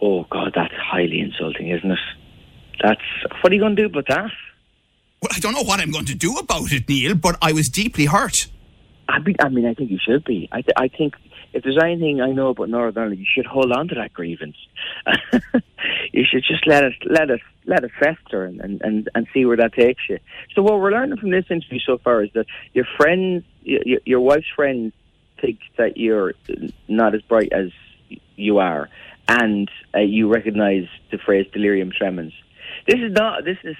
Oh 0.00 0.24
God, 0.30 0.52
that's 0.54 0.74
highly 0.74 1.20
insulting, 1.20 1.70
isn't 1.70 1.90
it? 1.90 1.98
That's 2.82 3.00
what 3.40 3.52
are 3.52 3.54
you 3.54 3.60
going 3.60 3.76
to 3.76 3.82
do 3.82 3.86
about 3.86 4.08
that? 4.08 4.30
Well, 5.22 5.30
I 5.30 5.38
don't 5.38 5.52
know 5.52 5.62
what 5.62 5.78
I'm 5.78 5.92
going 5.92 6.06
to 6.06 6.16
do 6.16 6.36
about 6.36 6.72
it, 6.72 6.88
Neil, 6.88 7.14
but 7.14 7.38
I 7.40 7.52
was 7.52 7.68
deeply 7.68 8.06
hurt. 8.06 8.48
I, 9.08 9.20
be, 9.20 9.36
I 9.38 9.48
mean, 9.48 9.66
I 9.66 9.74
think 9.74 9.90
you 9.90 9.98
should 10.04 10.24
be. 10.24 10.48
I, 10.50 10.62
th- 10.62 10.74
I 10.76 10.88
think 10.88 11.14
if 11.52 11.62
there's 11.62 11.78
anything 11.80 12.20
I 12.20 12.32
know 12.32 12.48
about 12.48 12.70
Northern 12.70 13.00
Ireland, 13.00 13.20
you 13.20 13.26
should 13.32 13.46
hold 13.46 13.70
on 13.70 13.86
to 13.88 13.94
that 13.94 14.12
grievance. 14.12 14.56
you 16.12 16.24
should 16.28 16.42
just 16.44 16.66
let 16.66 16.82
it, 16.82 16.94
let 17.04 17.30
it, 17.30 17.40
let 17.66 17.84
it 17.84 17.92
fester 18.00 18.44
and, 18.44 18.60
and, 18.60 18.80
and, 18.82 19.10
and 19.14 19.26
see 19.32 19.44
where 19.44 19.56
that 19.58 19.74
takes 19.74 20.02
you. 20.08 20.18
So 20.54 20.62
what 20.62 20.80
we're 20.80 20.90
learning 20.90 21.18
from 21.18 21.30
this 21.30 21.44
interview 21.50 21.78
so 21.84 21.98
far 21.98 22.24
is 22.24 22.30
that 22.34 22.46
your 22.72 22.86
friends, 22.96 23.44
your, 23.62 24.00
your 24.04 24.20
wife's 24.20 24.46
friends, 24.56 24.92
think 25.42 25.58
that 25.76 25.98
you're 25.98 26.32
not 26.88 27.14
as 27.14 27.20
bright 27.22 27.52
as 27.52 27.68
you 28.36 28.58
are, 28.58 28.88
and 29.28 29.68
uh, 29.94 29.98
you 30.00 30.32
recognise 30.32 30.86
the 31.10 31.18
phrase 31.18 31.46
delirium 31.52 31.90
tremens. 31.92 32.32
This 32.86 33.00
is 33.00 33.12
not. 33.12 33.44
This 33.44 33.58
is. 33.64 33.76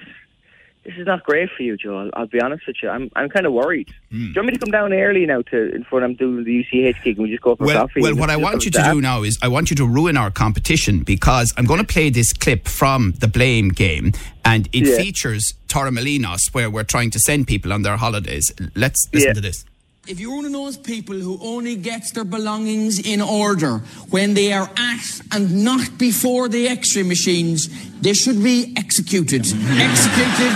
This 0.85 0.95
is 0.97 1.07
not 1.07 1.23
great 1.23 1.47
for 1.55 1.63
you, 1.63 1.77
Joe. 1.77 2.09
I'll, 2.13 2.27
be 2.27 2.41
honest 2.41 2.67
with 2.67 2.75
you. 2.83 2.89
I'm 2.89 3.09
I'm 3.15 3.29
kind 3.29 3.45
of 3.45 3.53
worried. 3.53 3.87
Do 4.11 4.17
you 4.17 4.33
want 4.35 4.47
me 4.47 4.51
to 4.51 4.59
come 4.59 4.69
down 4.69 4.91
early 4.91 5.25
now 5.25 5.41
to 5.43 5.81
for 5.89 5.95
when 5.95 6.03
I'm 6.03 6.15
doing 6.15 6.43
the 6.43 6.59
UCH 6.59 7.01
gig 7.05 7.15
and 7.17 7.23
we 7.23 7.29
just 7.31 7.41
go 7.41 7.55
for 7.55 7.63
Well, 7.65 7.87
coffee? 7.87 8.01
well, 8.01 8.13
what 8.17 8.29
I 8.29 8.35
want 8.35 8.65
you 8.65 8.71
to 8.71 8.79
chat? 8.79 8.91
do 8.93 8.99
now 8.99 9.23
is 9.23 9.39
I 9.41 9.47
want 9.47 9.69
you 9.69 9.77
to 9.77 9.87
ruin 9.87 10.17
our 10.17 10.29
competition 10.29 10.99
because 10.99 11.53
I'm 11.57 11.63
going 11.63 11.79
to 11.79 11.85
play 11.87 12.09
this 12.09 12.33
clip 12.33 12.67
from 12.67 13.13
the 13.19 13.29
Blame 13.29 13.69
game 13.69 14.11
and 14.43 14.67
it 14.73 14.85
Yeah. 14.85 14.97
features 14.97 15.53
Torremolinos 15.69 16.53
where 16.53 16.69
we're 16.69 16.83
trying 16.83 17.11
to 17.11 17.19
send 17.19 17.47
people 17.47 17.71
on 17.71 17.83
their 17.83 17.95
holidays. 17.95 18.51
Let's 18.75 19.07
listen 19.13 19.29
Yeah. 19.29 19.33
to 19.35 19.41
this. 19.41 19.63
If 20.05 20.19
you're 20.19 20.35
one 20.35 20.43
of 20.43 20.51
those 20.51 20.75
people 20.75 21.15
who 21.15 21.39
only 21.41 21.77
gets 21.77 22.11
their 22.11 22.25
belongings 22.25 22.99
in 22.99 23.21
order 23.21 23.77
when 24.09 24.33
they 24.33 24.51
are 24.51 24.69
at 24.75 25.21
and 25.31 25.63
not 25.63 25.97
before 25.97 26.49
the 26.49 26.67
x-ray 26.67 27.03
machines, 27.03 27.69
they 28.01 28.13
should 28.13 28.43
be 28.43 28.73
executed. 28.75 29.41
executed 29.47 30.55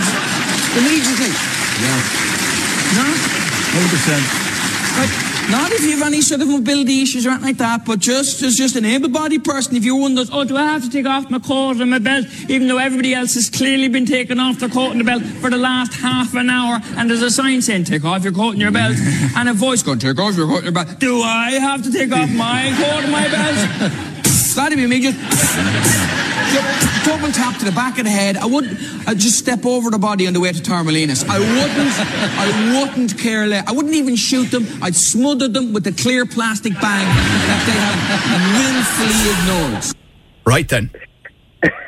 immediately. 0.76 1.32
Yeah. 1.80 1.96
No? 2.92 3.08
100%. 3.72 4.48
Like, 4.98 5.27
not 5.50 5.72
if 5.72 5.82
you 5.82 5.92
have 5.92 6.06
any 6.06 6.20
sort 6.20 6.40
of 6.40 6.48
mobility 6.48 7.02
issues 7.02 7.26
or 7.26 7.30
anything 7.30 7.46
like 7.48 7.56
that, 7.58 7.84
but 7.84 7.98
just 7.98 8.42
as 8.42 8.54
just 8.54 8.76
an 8.76 8.84
able-bodied 8.84 9.44
person, 9.44 9.76
if 9.76 9.84
you're 9.84 10.00
one 10.00 10.12
of 10.12 10.16
those, 10.16 10.30
oh, 10.32 10.44
do 10.44 10.56
I 10.56 10.64
have 10.64 10.82
to 10.82 10.90
take 10.90 11.06
off 11.06 11.30
my 11.30 11.38
coat 11.38 11.80
and 11.80 11.90
my 11.90 11.98
belt, 11.98 12.26
even 12.48 12.68
though 12.68 12.78
everybody 12.78 13.14
else 13.14 13.34
has 13.34 13.48
clearly 13.48 13.88
been 13.88 14.06
taking 14.06 14.38
off 14.38 14.58
their 14.58 14.68
coat 14.68 14.92
and 14.92 15.00
the 15.00 15.04
belt 15.04 15.22
for 15.22 15.50
the 15.50 15.56
last 15.56 15.94
half 15.94 16.34
an 16.34 16.50
hour, 16.50 16.80
and 16.96 17.08
there's 17.08 17.22
a 17.22 17.30
sign 17.30 17.62
saying, 17.62 17.84
take 17.84 18.04
off 18.04 18.24
your 18.24 18.32
coat 18.32 18.50
and 18.50 18.60
your 18.60 18.70
belt, 18.70 18.96
and 19.36 19.48
a 19.48 19.54
voice 19.54 19.82
going, 19.82 19.98
take 19.98 20.18
off 20.18 20.36
your 20.36 20.46
coat 20.46 20.64
and 20.64 20.64
your 20.64 20.72
belt. 20.72 20.98
Do 20.98 21.22
I 21.22 21.52
have 21.52 21.82
to 21.82 21.92
take 21.92 22.12
off 22.12 22.30
my 22.30 22.72
coat 22.76 23.04
and 23.04 23.12
my 23.12 23.28
belt? 23.28 24.14
to 24.66 24.76
be 24.76 24.86
me. 24.88 25.00
Just 25.00 25.16
double 27.08 27.32
tap 27.32 27.58
to 27.58 27.64
the 27.64 27.72
back 27.72 27.98
of 27.98 28.04
the 28.04 28.10
head. 28.10 28.36
I 28.36 28.44
wouldn't. 28.44 28.78
I'd 29.08 29.18
just 29.18 29.38
step 29.38 29.64
over 29.64 29.90
the 29.90 29.98
body 29.98 30.26
on 30.26 30.34
the 30.34 30.40
way 30.40 30.52
to 30.52 30.60
Torremolinos. 30.60 31.26
I 31.28 31.38
wouldn't. 31.38 31.94
I 32.44 32.78
wouldn't 32.78 33.18
care 33.18 33.46
less. 33.46 33.66
I 33.66 33.72
wouldn't 33.72 33.94
even 33.94 34.14
shoot 34.16 34.50
them. 34.50 34.66
I'd 34.82 34.94
smother 34.94 35.48
them 35.48 35.72
with 35.72 35.84
the 35.84 35.92
clear 35.92 36.26
plastic 36.26 36.74
bag 36.74 37.06
that 37.48 37.62
they 37.66 37.78
have 37.80 37.98
willfully 38.60 39.30
ignored. 39.32 39.96
Right 40.46 40.68
then. 40.68 40.90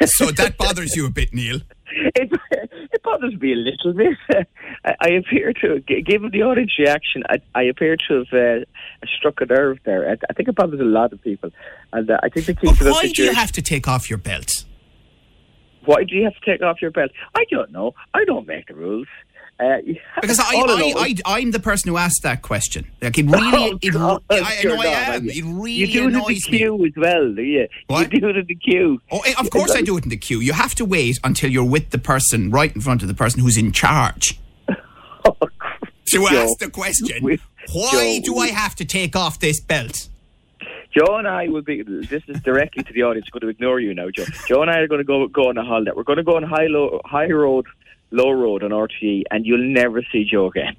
so 0.06 0.30
that 0.32 0.56
bothers 0.56 0.96
you 0.96 1.06
a 1.06 1.10
bit, 1.10 1.34
Neil. 1.34 1.60
It, 1.92 2.30
it 2.92 3.02
bothers 3.02 3.34
me 3.38 3.52
a 3.52 3.56
little 3.56 3.92
bit. 3.92 4.16
I, 4.84 4.94
I 5.00 5.08
appear 5.10 5.52
to, 5.52 5.80
g- 5.80 6.02
given 6.02 6.30
the 6.30 6.42
audience 6.42 6.72
reaction, 6.78 7.22
I, 7.28 7.36
I 7.54 7.64
appear 7.64 7.96
to 8.08 8.24
have 8.24 8.32
uh, 8.32 8.64
struck 9.18 9.40
a 9.40 9.46
nerve 9.46 9.78
there. 9.84 10.08
I, 10.08 10.16
I 10.30 10.32
think 10.32 10.48
it 10.48 10.54
bothers 10.54 10.80
a 10.80 10.84
lot 10.84 11.12
of 11.12 11.22
people, 11.22 11.50
and 11.92 12.10
uh, 12.10 12.18
I 12.22 12.28
think 12.28 12.46
the 12.46 12.54
key 12.54 12.68
But 12.68 12.78
to 12.78 12.84
this 12.84 12.92
why 12.94 13.08
do 13.08 13.24
you 13.24 13.34
have 13.34 13.52
to 13.52 13.62
take 13.62 13.86
off 13.86 14.08
your 14.08 14.18
belt? 14.18 14.64
Why 15.84 16.04
do 16.04 16.14
you 16.14 16.24
have 16.24 16.34
to 16.34 16.40
take 16.44 16.62
off 16.62 16.80
your 16.82 16.90
belt? 16.90 17.10
I 17.34 17.44
don't 17.50 17.70
know. 17.72 17.94
I 18.14 18.24
don't 18.24 18.46
make 18.46 18.66
the 18.68 18.74
rules. 18.74 19.06
Uh, 19.58 19.76
Because 20.22 20.40
I, 20.40 20.44
I, 20.54 21.14
I'm 21.26 21.50
the 21.50 21.60
person 21.60 21.90
who 21.90 21.98
asked 21.98 22.22
that 22.22 22.40
question. 22.40 22.90
Like 23.02 23.18
it 23.18 23.26
really, 23.30 23.72
Oh, 23.72 23.78
it, 23.82 23.92
God, 23.92 24.22
I, 24.30 24.62
know 24.64 24.76
I 24.76 24.86
am. 24.86 25.24
you? 25.26 25.30
It 25.30 25.44
really 25.44 25.70
you 25.72 25.86
do 25.86 26.02
it 26.02 26.06
in 26.06 26.12
the 26.12 26.18
annoys 26.18 26.48
me. 26.48 26.58
queue 26.58 26.86
as 26.86 26.92
well, 26.96 27.34
do 27.34 27.42
you? 27.42 27.68
What? 27.88 28.10
You 28.10 28.20
do 28.20 28.28
it 28.30 28.36
in 28.38 28.46
the 28.46 28.54
queue. 28.54 29.02
Oh, 29.10 29.20
eh, 29.20 29.34
of 29.38 29.50
course 29.50 29.72
I 29.72 29.82
do 29.82 29.98
it 29.98 30.04
in 30.04 30.10
the 30.10 30.16
queue. 30.16 30.40
You 30.40 30.54
have 30.54 30.74
to 30.76 30.84
wait 30.86 31.18
until 31.24 31.50
you're 31.50 31.62
with 31.64 31.90
the 31.90 31.98
person 31.98 32.50
right 32.50 32.74
in 32.74 32.80
front 32.80 33.02
of 33.02 33.08
the 33.08 33.14
person 33.14 33.40
who's 33.42 33.58
in 33.58 33.72
charge. 33.72 34.38
So 36.06 36.28
Joe, 36.28 36.38
ask 36.38 36.58
the 36.58 36.68
question: 36.70 37.18
we- 37.22 37.38
Why 37.72 38.18
Joe, 38.18 38.32
do 38.34 38.38
I 38.38 38.48
have 38.48 38.74
to 38.76 38.84
take 38.84 39.14
off 39.14 39.38
this 39.38 39.60
belt? 39.60 40.08
Joe 40.92 41.16
and 41.16 41.28
I 41.28 41.48
will 41.48 41.62
be. 41.62 41.82
This 41.82 42.22
is 42.26 42.40
directly 42.40 42.82
to 42.82 42.92
the 42.92 43.02
audience. 43.02 43.28
Going 43.28 43.42
to 43.42 43.48
ignore 43.48 43.80
you 43.80 43.94
now, 43.94 44.10
Joe. 44.10 44.24
Joe 44.46 44.62
and 44.62 44.70
I 44.70 44.78
are 44.78 44.88
going 44.88 45.00
to 45.00 45.04
go 45.04 45.28
go 45.28 45.48
on 45.48 45.56
a 45.56 45.64
holiday. 45.64 45.92
We're 45.94 46.02
going 46.02 46.18
to 46.18 46.24
go 46.24 46.36
on 46.36 46.42
high 46.42 46.66
low 46.66 47.00
high 47.04 47.30
road, 47.30 47.66
low 48.10 48.30
road 48.30 48.62
on 48.62 48.70
RTE, 48.70 49.24
and 49.30 49.46
you'll 49.46 49.72
never 49.72 50.02
see 50.10 50.24
Joe 50.24 50.46
again. 50.48 50.76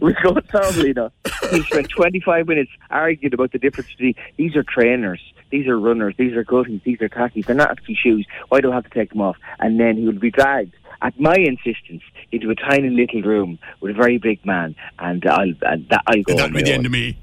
We 0.00 0.14
go 0.14 0.32
to 0.32 0.40
Torremolina. 0.42 1.10
He 1.50 1.62
spent 1.64 1.88
25 1.90 2.46
minutes 2.48 2.70
arguing 2.90 3.34
about 3.34 3.52
the 3.52 3.58
difference 3.58 3.90
between 3.90 4.14
these 4.36 4.56
are 4.56 4.62
trainers, 4.62 5.20
these 5.50 5.66
are 5.66 5.78
runners, 5.78 6.14
these 6.16 6.32
are 6.34 6.44
gutties, 6.44 6.82
these 6.84 7.00
are 7.02 7.08
khakis. 7.08 7.46
They're 7.46 7.56
not 7.56 7.70
actually 7.70 7.96
shoes. 7.96 8.26
Why 8.48 8.60
do 8.60 8.70
I 8.72 8.74
have 8.76 8.84
to 8.84 8.90
take 8.90 9.10
them 9.10 9.20
off? 9.20 9.36
And 9.58 9.78
then 9.78 9.96
he 9.96 10.06
would 10.06 10.20
be 10.20 10.30
dragged. 10.30 10.74
At 11.02 11.18
my 11.18 11.34
insistence, 11.34 12.02
into 12.30 12.50
a 12.50 12.54
tiny 12.54 12.88
little 12.88 13.22
room 13.22 13.58
with 13.80 13.90
a 13.90 13.94
very 13.94 14.18
big 14.18 14.44
man, 14.46 14.76
and 14.98 15.24
I'll 15.26 15.52
and 15.62 15.88
that 15.88 16.02
I'll 16.06 16.22
go. 16.22 16.34
That'll 16.34 16.46
on 16.46 16.52
be 16.52 16.62
the 16.62 16.72
end 16.72 16.86
of 16.86 16.92
me. 16.92 17.18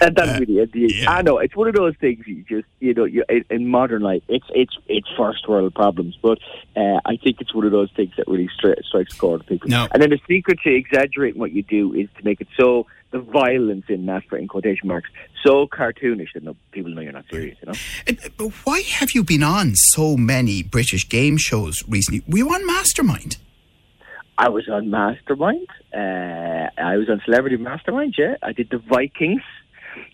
And 0.00 0.14
that's 0.14 0.38
really 0.38 0.58
it. 0.58 0.72
The- 0.72 0.92
yeah. 0.94 1.10
I 1.10 1.22
know 1.22 1.38
it's 1.38 1.56
one 1.56 1.68
of 1.68 1.74
those 1.74 1.96
things. 1.96 2.26
You 2.26 2.44
just 2.48 2.66
you 2.80 2.94
know, 2.94 3.04
you, 3.04 3.24
in, 3.28 3.44
in 3.50 3.68
modern 3.68 4.02
life, 4.02 4.22
it's 4.28 4.46
it's 4.54 4.76
it's 4.86 5.08
first 5.16 5.48
world 5.48 5.74
problems. 5.74 6.16
But 6.20 6.38
uh, 6.76 7.00
I 7.04 7.16
think 7.16 7.40
it's 7.40 7.54
one 7.54 7.64
of 7.64 7.72
those 7.72 7.90
things 7.96 8.12
that 8.16 8.28
really 8.28 8.48
stri- 8.60 8.82
strikes 8.84 9.14
a 9.14 9.18
chord 9.18 9.40
with 9.40 9.48
people. 9.48 9.68
No. 9.70 9.88
And 9.92 10.02
then 10.02 10.10
the 10.10 10.20
secret 10.28 10.58
to 10.64 10.74
exaggerating 10.74 11.40
what 11.40 11.52
you 11.52 11.62
do 11.62 11.94
is 11.94 12.08
to 12.18 12.24
make 12.24 12.40
it 12.40 12.48
so 12.58 12.86
the 13.10 13.20
violence 13.20 13.86
in 13.88 14.04
that, 14.06 14.24
for 14.28 14.36
in 14.36 14.48
quotation 14.48 14.86
marks, 14.86 15.08
so 15.42 15.66
cartoonish 15.66 16.32
that 16.34 16.42
no, 16.42 16.54
people 16.72 16.92
know 16.94 17.00
you're 17.00 17.12
not 17.12 17.24
serious. 17.30 17.56
You 17.62 17.72
know. 17.72 17.78
Uh, 18.08 18.28
But 18.36 18.50
why 18.64 18.80
have 18.82 19.12
you 19.14 19.24
been 19.24 19.42
on 19.42 19.74
so 19.74 20.16
many 20.16 20.62
British 20.62 21.08
game 21.08 21.38
shows 21.38 21.82
recently? 21.88 22.22
Were 22.28 22.38
you 22.38 22.48
on 22.50 22.66
Mastermind? 22.66 23.38
I 24.36 24.50
was 24.50 24.68
on 24.68 24.90
Mastermind. 24.90 25.66
Uh, 25.92 26.68
I 26.78 26.96
was 26.96 27.08
on 27.08 27.20
Celebrity 27.24 27.56
Mastermind. 27.56 28.14
Yeah, 28.16 28.36
I 28.42 28.52
did 28.52 28.70
the 28.70 28.78
Vikings. 28.78 29.42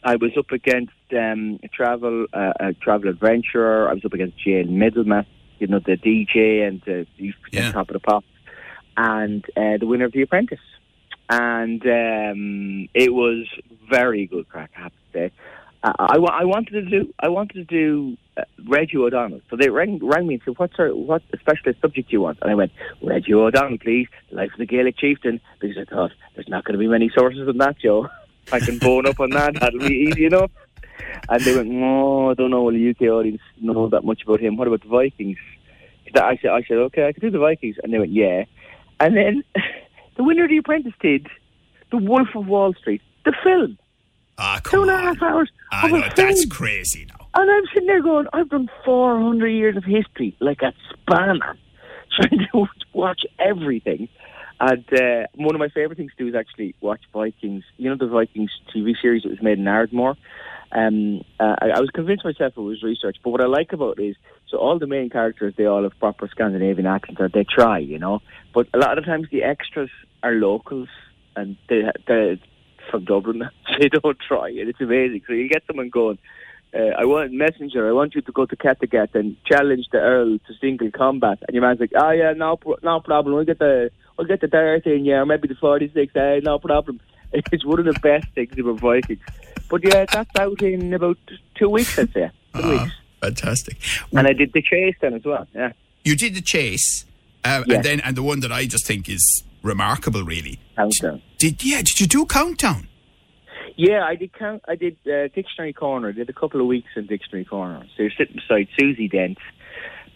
I 0.03 0.17
was 0.17 0.33
up 0.38 0.50
against 0.53 0.93
um, 1.12 1.59
a 1.62 1.69
travel, 1.69 2.26
uh, 2.33 2.53
a 2.61 2.73
travel 2.75 3.09
adventurer. 3.09 3.88
I 3.88 3.95
was 3.95 4.05
up 4.05 4.12
against 4.12 4.38
Jayne 4.45 4.69
Middlemiss, 4.79 5.26
you 5.59 5.67
know, 5.67 5.79
the 5.81 5.97
DJ 5.97 6.67
and 6.67 6.81
the 6.85 7.07
Yeah. 7.50 7.73
top 7.73 7.88
of 7.88 7.95
the 7.95 8.00
pop, 8.00 8.25
and 8.97 9.45
uh, 9.57 9.79
the 9.79 9.87
winner 9.87 10.05
of 10.07 10.12
The 10.12 10.23
Apprentice. 10.23 10.59
And 11.31 11.83
um, 11.87 12.88
it 12.95 13.12
was 13.14 13.47
very 13.91 14.26
good 14.26 14.49
crack. 14.49 14.71
I 14.76 14.81
have 14.83 14.93
to 14.93 14.99
say. 15.12 15.33
I, 15.83 15.93
I, 15.99 16.17
I 16.17 16.45
wanted 16.45 16.73
to 16.73 16.83
do. 16.83 17.14
I 17.19 17.29
wanted 17.29 17.55
to 17.55 17.64
do 17.64 18.17
uh, 18.37 18.43
Red 18.69 18.91
Hugh 18.91 19.07
O'Donnell. 19.07 19.41
So 19.50 19.57
they 19.57 19.71
rang, 19.71 20.00
rang 20.03 20.26
me 20.26 20.35
and 20.35 20.43
said, 20.45 20.55
"What's 20.59 20.79
our, 20.79 20.88
what 20.95 21.23
specialist 21.41 21.81
subject 21.81 22.11
do 22.11 22.12
you 22.17 22.21
want?" 22.21 22.38
And 22.43 22.50
I 22.50 22.55
went, 22.55 22.73
"Red 23.03 23.25
Hugh 23.26 23.43
O'Donnell, 23.43 23.79
please. 23.79 24.09
The 24.31 24.37
life 24.37 24.50
of 24.53 24.59
the 24.59 24.67
Gaelic 24.67 24.99
chieftain." 24.99 25.41
Because 25.61 25.79
I 25.79 25.85
thought 25.85 26.11
there's 26.35 26.49
not 26.49 26.64
going 26.64 26.75
to 26.75 26.79
be 26.79 26.88
many 26.88 27.11
sources 27.17 27.49
on 27.49 27.57
that, 27.59 27.79
Joe. 27.79 28.09
I 28.52 28.60
can 28.60 28.78
bone 28.78 29.06
up 29.06 29.20
on 29.20 29.30
that. 29.30 29.54
That'll 29.60 29.80
be 29.80 30.08
easy 30.10 30.26
enough. 30.26 30.50
And 31.28 31.42
they 31.42 31.56
went, 31.56 31.70
"No, 31.70 32.30
I 32.30 32.34
don't 32.34 32.50
know. 32.50 32.62
Will 32.62 32.72
the 32.72 32.90
UK 32.90 33.02
audience 33.02 33.40
know 33.60 33.88
that 33.88 34.04
much 34.04 34.22
about 34.22 34.40
him? 34.40 34.56
What 34.56 34.68
about 34.68 34.82
the 34.82 34.88
Vikings?" 34.88 35.38
I 36.16 36.36
said, 36.40 36.50
"I 36.50 36.62
said, 36.62 36.76
okay, 36.76 37.08
I 37.08 37.12
could 37.12 37.22
do 37.22 37.30
the 37.30 37.38
Vikings." 37.38 37.76
And 37.82 37.92
they 37.92 37.98
went, 37.98 38.12
"Yeah." 38.12 38.44
And 39.00 39.16
then 39.16 39.44
the 40.16 40.24
winner 40.24 40.44
of 40.44 40.50
The 40.50 40.58
Apprentice 40.58 40.92
did 41.00 41.26
The 41.90 41.96
Wolf 41.96 42.28
of 42.34 42.46
Wall 42.46 42.74
Street, 42.74 43.02
the 43.24 43.34
film. 43.42 43.78
Ah, 44.36 44.60
Two 44.64 44.82
and 44.82 44.90
a 44.90 44.98
half 44.98 45.22
hours. 45.22 45.50
I 45.70 45.86
of 45.86 45.92
know, 45.92 46.08
that's 46.14 46.44
crazy 46.46 47.06
now. 47.06 47.28
And 47.34 47.50
I'm 47.50 47.64
sitting 47.72 47.86
there 47.86 48.02
going, 48.02 48.26
I've 48.32 48.48
done 48.48 48.68
400 48.84 49.46
years 49.48 49.76
of 49.76 49.84
history, 49.84 50.36
like 50.40 50.60
a 50.62 50.72
spanner, 50.90 51.56
trying 52.16 52.46
to 52.52 52.66
watch 52.92 53.22
everything. 53.38 54.08
And 54.61 54.84
uh, 54.92 55.26
one 55.34 55.54
of 55.54 55.58
my 55.58 55.68
favourite 55.68 55.96
things 55.96 56.12
to 56.16 56.25
do 56.25 56.28
is 56.28 56.34
actually 56.34 56.75
watch 56.80 57.00
Vikings. 57.12 57.64
You 57.76 57.90
know 57.90 57.96
the 57.96 58.06
Vikings 58.06 58.50
TV 58.75 58.94
series 59.00 59.23
that 59.25 59.30
was 59.30 59.42
made 59.42 59.58
in 59.58 59.66
Ardmore? 59.66 60.16
Um, 60.73 61.23
uh, 61.38 61.56
I, 61.61 61.70
I 61.76 61.80
was 61.80 61.90
convinced 61.94 62.25
myself 62.25 62.54
it 62.56 62.61
was 62.61 62.82
research, 62.82 63.16
but 63.23 63.30
what 63.30 63.40
I 63.40 63.46
like 63.46 63.73
about 63.73 63.99
it 63.99 64.02
is, 64.02 64.16
so 64.49 64.58
all 64.58 64.78
the 64.78 64.87
main 64.87 65.08
characters, 65.08 65.54
they 65.56 65.66
all 65.66 65.84
have 65.84 65.99
proper 66.00 66.28
Scandinavian 66.28 66.87
accents, 66.87 67.20
or 67.20 67.28
they 67.28 67.44
try, 67.44 67.78
you 67.78 67.99
know. 67.99 68.20
But 68.52 68.68
a 68.75 68.78
lot 68.78 68.99
of 68.99 69.04
times 69.04 69.28
the 69.30 69.44
extras 69.44 69.90
are 70.23 70.32
locals, 70.32 70.88
and 71.37 71.56
they, 71.68 71.82
they're 72.06 72.38
from 72.90 73.04
Dublin. 73.04 73.42
they 73.80 73.88
don't 73.88 74.18
try, 74.18 74.49
and 74.49 74.68
it's 74.68 74.80
amazing. 74.80 75.23
So 75.26 75.32
you 75.32 75.49
get 75.49 75.62
someone 75.66 75.90
going, 75.90 76.18
uh, 76.75 76.93
I 76.99 77.04
want 77.04 77.33
messenger. 77.33 77.88
I 77.88 77.93
want 77.93 78.14
you 78.14 78.21
to 78.23 78.33
go 78.33 78.47
to 78.47 78.57
Kattegat 78.57 79.14
and 79.14 79.37
challenge 79.45 79.87
the 79.93 79.99
Earl 79.99 80.38
to 80.38 80.54
single 80.61 80.90
combat. 80.90 81.38
And 81.47 81.54
your 81.54 81.62
man's 81.62 81.81
like, 81.81 81.93
oh 81.97 82.11
yeah, 82.11 82.33
no, 82.33 82.57
pro- 82.57 82.78
no 82.83 83.00
problem. 83.00 83.35
We'll 83.35 83.45
get 83.45 83.59
the 83.59 83.90
we'll 84.19 84.26
get 84.26 84.40
the 84.40 84.49
thirty 84.49 84.95
in 84.97 85.04
yeah, 85.04 85.21
or 85.21 85.26
maybe 85.26 85.49
the 85.49 85.54
forty 85.54 85.90
six. 85.95 86.14
Eh, 86.16 86.40
no 86.43 86.59
problem. 86.59 87.00
It's 87.33 87.64
one 87.64 87.81
of 87.81 87.85
the 87.87 87.99
best 88.00 88.28
things 88.35 88.57
about 88.59 88.78
Vikings. 88.81 89.19
But 89.69 89.83
yeah, 89.85 90.04
that's 90.12 90.31
out 90.38 90.62
in 90.62 90.93
about 90.95 91.19
two 91.57 91.69
weeks, 91.69 91.99
I'd 91.99 92.12
say. 92.12 92.31
Two 92.54 92.61
Ah, 92.62 92.71
weeks. 92.85 92.95
fantastic. 93.21 93.76
And 94.12 94.26
I 94.28 94.33
did 94.35 94.52
the 94.52 94.62
chase 94.62 94.95
then 95.00 95.14
as 95.14 95.25
well. 95.25 95.47
Yeah, 95.54 95.73
You 96.04 96.14
did 96.14 96.35
the 96.37 96.40
chase, 96.43 97.04
uh, 97.45 97.64
Yeah. 97.66 97.75
and 97.76 97.85
then 97.85 98.00
and 98.00 98.14
the 98.16 98.23
one 98.23 98.38
that 98.40 98.52
I 98.52 98.66
just 98.66 98.87
think 98.87 99.09
is 99.09 99.43
remarkable, 99.62 100.23
really. 100.23 100.61
countdown. 100.76 101.23
Did 101.38 101.64
yeah? 101.64 101.78
Did 101.78 101.99
you 102.00 102.07
do 102.07 102.25
countdown? 102.26 102.87
Yeah, 103.76 104.04
I 104.04 104.14
did 104.14 104.33
count. 104.33 104.62
I 104.69 104.76
did 104.76 104.97
uh, 105.07 105.28
Dictionary 105.35 105.73
Corner. 105.73 106.09
I 106.09 106.12
did 106.12 106.31
a 106.31 106.33
couple 106.33 106.61
of 106.61 106.66
weeks 106.66 106.88
in 106.97 107.07
Dictionary 107.07 107.45
Corner. 107.45 107.85
So 107.97 108.02
you're 108.04 108.12
sitting 108.16 108.37
beside 108.37 108.69
Susie 108.78 109.09
Dent, 109.09 109.38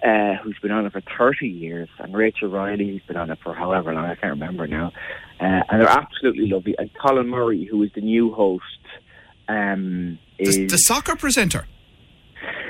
uh, 0.06 0.34
who's 0.42 0.56
been 0.62 0.70
on 0.70 0.86
it 0.86 0.92
for 0.92 1.02
30 1.18 1.48
years, 1.48 1.88
and 1.98 2.14
Rachel 2.16 2.48
Riley, 2.50 2.86
who's 2.88 3.02
been 3.08 3.16
on 3.16 3.30
it 3.30 3.38
for 3.42 3.54
however 3.54 3.92
long, 3.92 4.04
I 4.04 4.14
can't 4.14 4.30
remember 4.34 4.66
now. 4.68 4.92
Uh, 5.40 5.62
and 5.70 5.80
they're 5.80 5.88
absolutely 5.88 6.46
lovely. 6.48 6.76
And 6.78 6.88
Colin 7.02 7.28
Murray, 7.28 7.66
who 7.68 7.82
is 7.82 7.90
the 7.96 8.00
new 8.00 8.32
host, 8.32 8.62
um, 9.48 10.18
is 10.38 10.54
The, 10.56 10.66
the 10.66 10.76
soccer 10.78 11.16
presenter. 11.16 11.66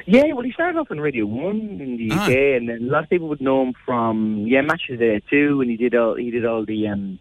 yeah. 0.06 0.32
Well, 0.32 0.44
he 0.44 0.52
started 0.52 0.78
off 0.78 0.90
on 0.90 1.00
Radio 1.00 1.26
One 1.26 1.80
in 1.82 1.96
the 1.98 2.08
Ah. 2.12 2.24
UK, 2.24 2.30
and 2.56 2.68
then 2.68 2.88
a 2.88 2.90
lot 2.90 3.04
of 3.04 3.10
people 3.10 3.28
would 3.28 3.42
know 3.42 3.60
him 3.62 3.74
from 3.84 4.44
yeah 4.46 4.62
Match 4.62 4.82
of 4.90 4.98
the 4.98 5.04
Day 5.04 5.22
too, 5.28 5.60
and 5.60 5.70
he 5.70 5.76
did 5.76 5.94
all 5.94 6.14
he 6.14 6.30
did 6.30 6.46
all 6.46 6.64
the 6.64 6.88
um, 6.88 7.18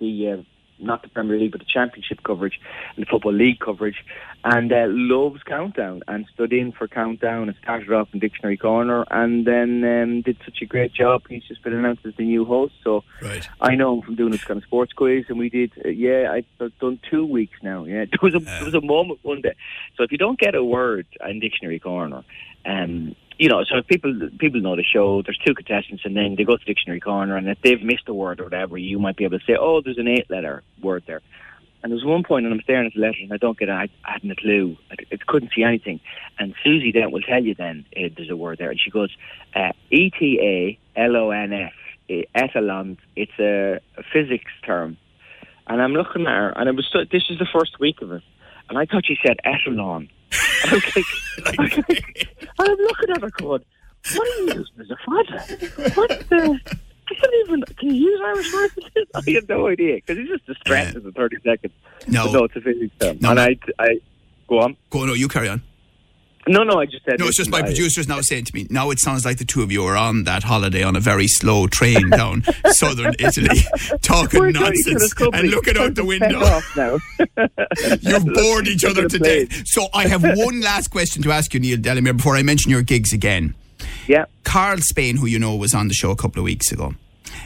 the 0.00 0.32
uh, 0.38 0.42
not 0.78 1.02
the 1.02 1.08
Premier 1.08 1.38
League 1.38 1.52
but 1.52 1.60
the 1.60 1.66
Championship 1.66 2.22
coverage 2.22 2.60
and 2.96 3.04
the 3.04 3.10
Football 3.10 3.32
League 3.32 3.60
coverage, 3.60 4.04
and 4.44 4.72
uh, 4.72 4.86
loves 4.88 5.42
Countdown 5.44 6.02
and 6.08 6.26
stood 6.34 6.52
in 6.52 6.72
for 6.72 6.88
Countdown 6.88 7.48
and 7.48 7.56
started 7.62 7.92
off 7.92 8.08
in 8.12 8.20
Dictionary 8.20 8.56
Corner, 8.56 9.04
and 9.10 9.46
then 9.46 9.84
um, 9.84 10.22
did 10.22 10.36
such 10.44 10.60
a 10.62 10.66
great 10.66 10.92
job. 10.92 11.22
He's 11.28 11.44
just 11.44 11.62
been 11.62 11.72
announced 11.72 12.04
as 12.06 12.14
the 12.16 12.24
new 12.24 12.44
host, 12.44 12.74
so 12.82 13.04
Right. 13.22 13.48
I 13.60 13.74
know 13.74 13.94
him 13.94 14.02
from 14.02 14.14
doing 14.16 14.32
this 14.32 14.44
kind 14.44 14.58
of 14.58 14.64
sports 14.64 14.92
quiz, 14.92 15.24
and 15.28 15.38
we 15.38 15.48
did. 15.48 15.72
Uh, 15.84 15.88
yeah, 15.88 16.32
I've 16.32 16.78
done 16.78 16.98
two 17.10 17.24
weeks 17.24 17.56
now. 17.62 17.84
Yeah, 17.84 18.04
there 18.10 18.18
was 18.22 18.34
a 18.34 18.40
there 18.40 18.64
was 18.64 18.74
a 18.74 18.80
moment 18.80 19.20
one 19.22 19.40
day. 19.40 19.54
So 19.96 20.02
if 20.02 20.12
you 20.12 20.18
don't 20.18 20.38
get 20.38 20.54
a 20.54 20.62
word 20.64 21.06
in 21.26 21.40
Dictionary 21.40 21.78
Corner, 21.78 22.22
um, 22.66 23.14
you 23.38 23.48
know, 23.48 23.64
so 23.64 23.78
if 23.78 23.86
people 23.86 24.30
people 24.38 24.60
know 24.60 24.76
the 24.76 24.84
show, 24.84 25.22
there's 25.22 25.38
two 25.38 25.54
contestants, 25.54 26.04
and 26.04 26.16
then 26.16 26.36
they 26.36 26.44
go 26.44 26.56
to 26.56 26.64
Dictionary 26.64 27.00
Corner, 27.00 27.36
and 27.36 27.48
if 27.48 27.60
they've 27.62 27.82
missed 27.82 28.08
a 28.08 28.14
word 28.14 28.40
or 28.40 28.44
whatever, 28.44 28.78
you 28.78 28.98
might 28.98 29.16
be 29.16 29.24
able 29.24 29.38
to 29.38 29.44
say, 29.44 29.56
oh, 29.58 29.80
there's 29.80 29.98
an 29.98 30.08
eight 30.08 30.30
letter 30.30 30.62
word 30.80 31.02
there. 31.06 31.20
And 31.82 31.92
there's 31.92 32.04
one 32.04 32.22
point, 32.22 32.46
and 32.46 32.54
I'm 32.54 32.62
staring 32.62 32.86
at 32.86 32.94
the 32.94 33.00
letter, 33.00 33.18
and 33.20 33.32
I 33.32 33.36
don't 33.36 33.58
get 33.58 33.68
it. 33.68 33.72
I, 33.72 33.88
hadn't 34.02 34.30
a 34.30 34.36
clue. 34.36 34.78
I, 34.90 34.94
I 35.12 35.18
couldn't 35.26 35.50
see 35.54 35.62
anything. 35.62 36.00
And 36.38 36.54
Susie 36.64 36.92
then 36.92 37.10
will 37.10 37.20
tell 37.20 37.44
you 37.44 37.54
then 37.54 37.84
uh, 37.94 38.08
there's 38.16 38.30
a 38.30 38.36
word 38.36 38.58
there, 38.58 38.70
and 38.70 38.80
she 38.80 38.90
goes, 38.90 39.14
uh, 39.54 39.72
E 39.90 40.10
T 40.10 40.78
A 40.96 41.00
L 41.00 41.16
O 41.16 41.30
N 41.30 41.52
F, 41.52 41.72
uh, 42.08 42.38
etalons. 42.38 42.98
It's 43.16 43.38
a, 43.38 43.80
a 43.98 44.02
physics 44.12 44.50
term. 44.64 44.96
And 45.66 45.82
I'm 45.82 45.92
looking 45.92 46.22
at 46.22 46.28
her, 46.28 46.52
and 46.56 46.68
it 46.68 46.74
was 46.76 46.88
this 47.10 47.24
is 47.28 47.38
the 47.38 47.48
first 47.52 47.80
week 47.80 48.00
of 48.00 48.12
it, 48.12 48.22
and 48.68 48.78
I 48.78 48.86
thought 48.86 49.06
she 49.06 49.18
said 49.24 49.38
echelon. 49.44 50.08
I 50.64 50.74
was 50.74 50.96
like, 50.96 51.06
I 51.46 51.62
was 51.62 51.76
like 51.78 52.36
and 52.58 52.68
I'm 52.68 52.76
looking 52.76 53.10
at 53.10 53.22
her 53.22 53.30
going, 53.30 53.64
what 54.14 54.28
are 54.28 54.40
you 54.40 54.46
using 54.46 54.80
as 54.80 54.90
a 54.90 54.96
fodder? 55.04 55.90
What 55.94 56.08
the? 56.28 56.60
I 57.06 57.14
can't 57.14 57.34
even. 57.44 57.62
Can 57.62 57.94
you 57.94 58.10
use 58.10 58.20
Irish 58.24 58.52
words? 58.52 58.74
I 59.14 59.30
have 59.32 59.48
no 59.48 59.68
idea 59.68 59.96
because 59.96 60.18
he's 60.18 60.28
just 60.28 60.46
distracted 60.46 61.02
for 61.02 61.12
30 61.12 61.36
seconds. 61.44 61.72
No. 62.08 62.24
But 62.26 62.32
no, 62.32 62.44
it's 62.44 62.56
a 62.56 62.60
physics 62.60 62.94
term. 62.98 63.18
No, 63.20 63.30
and 63.30 63.36
no. 63.36 63.42
I, 63.42 63.56
I, 63.78 64.00
go 64.48 64.60
on. 64.60 64.76
Go, 64.90 65.00
on. 65.00 65.08
no, 65.08 65.12
you 65.14 65.28
carry 65.28 65.48
on. 65.48 65.62
No, 66.46 66.62
no, 66.62 66.78
I 66.80 66.86
just 66.86 67.04
said. 67.04 67.18
No, 67.18 67.26
it's 67.26 67.36
just 67.36 67.50
my 67.50 67.58
I- 67.58 67.62
producers 67.62 68.06
now 68.06 68.20
saying 68.20 68.44
to 68.44 68.54
me, 68.54 68.66
now 68.70 68.90
it 68.90 69.00
sounds 69.00 69.24
like 69.24 69.38
the 69.38 69.44
two 69.44 69.62
of 69.62 69.72
you 69.72 69.84
are 69.84 69.96
on 69.96 70.24
that 70.24 70.42
holiday 70.42 70.82
on 70.82 70.94
a 70.96 71.00
very 71.00 71.26
slow 71.26 71.66
train 71.66 72.10
down 72.10 72.44
southern 72.72 73.14
Italy, 73.18 73.60
talking 74.02 74.40
We're 74.40 74.50
nonsense 74.50 75.14
and 75.32 75.48
looking 75.50 75.78
out 75.78 75.94
the 75.94 76.04
window. 76.04 76.40
now. 76.76 76.98
You've 78.00 78.26
bored 78.34 78.68
each 78.68 78.84
other 78.84 79.04
at 79.04 79.10
the 79.10 79.18
to 79.18 79.24
death. 79.46 79.48
plane. 79.50 79.62
So 79.66 79.86
I 79.94 80.06
have 80.08 80.22
one 80.22 80.60
last 80.60 80.88
question 80.88 81.22
to 81.22 81.32
ask 81.32 81.54
you, 81.54 81.60
Neil 81.60 81.78
Delamere, 81.78 82.14
before 82.14 82.36
I 82.36 82.42
mention 82.42 82.70
your 82.70 82.82
gigs 82.82 83.12
again. 83.12 83.54
Yeah. 84.06 84.26
Karl 84.44 84.78
Spain, 84.78 85.16
who 85.16 85.26
you 85.26 85.38
know 85.38 85.54
was 85.56 85.74
on 85.74 85.88
the 85.88 85.94
show 85.94 86.10
a 86.10 86.16
couple 86.16 86.40
of 86.40 86.44
weeks 86.44 86.70
ago, 86.72 86.94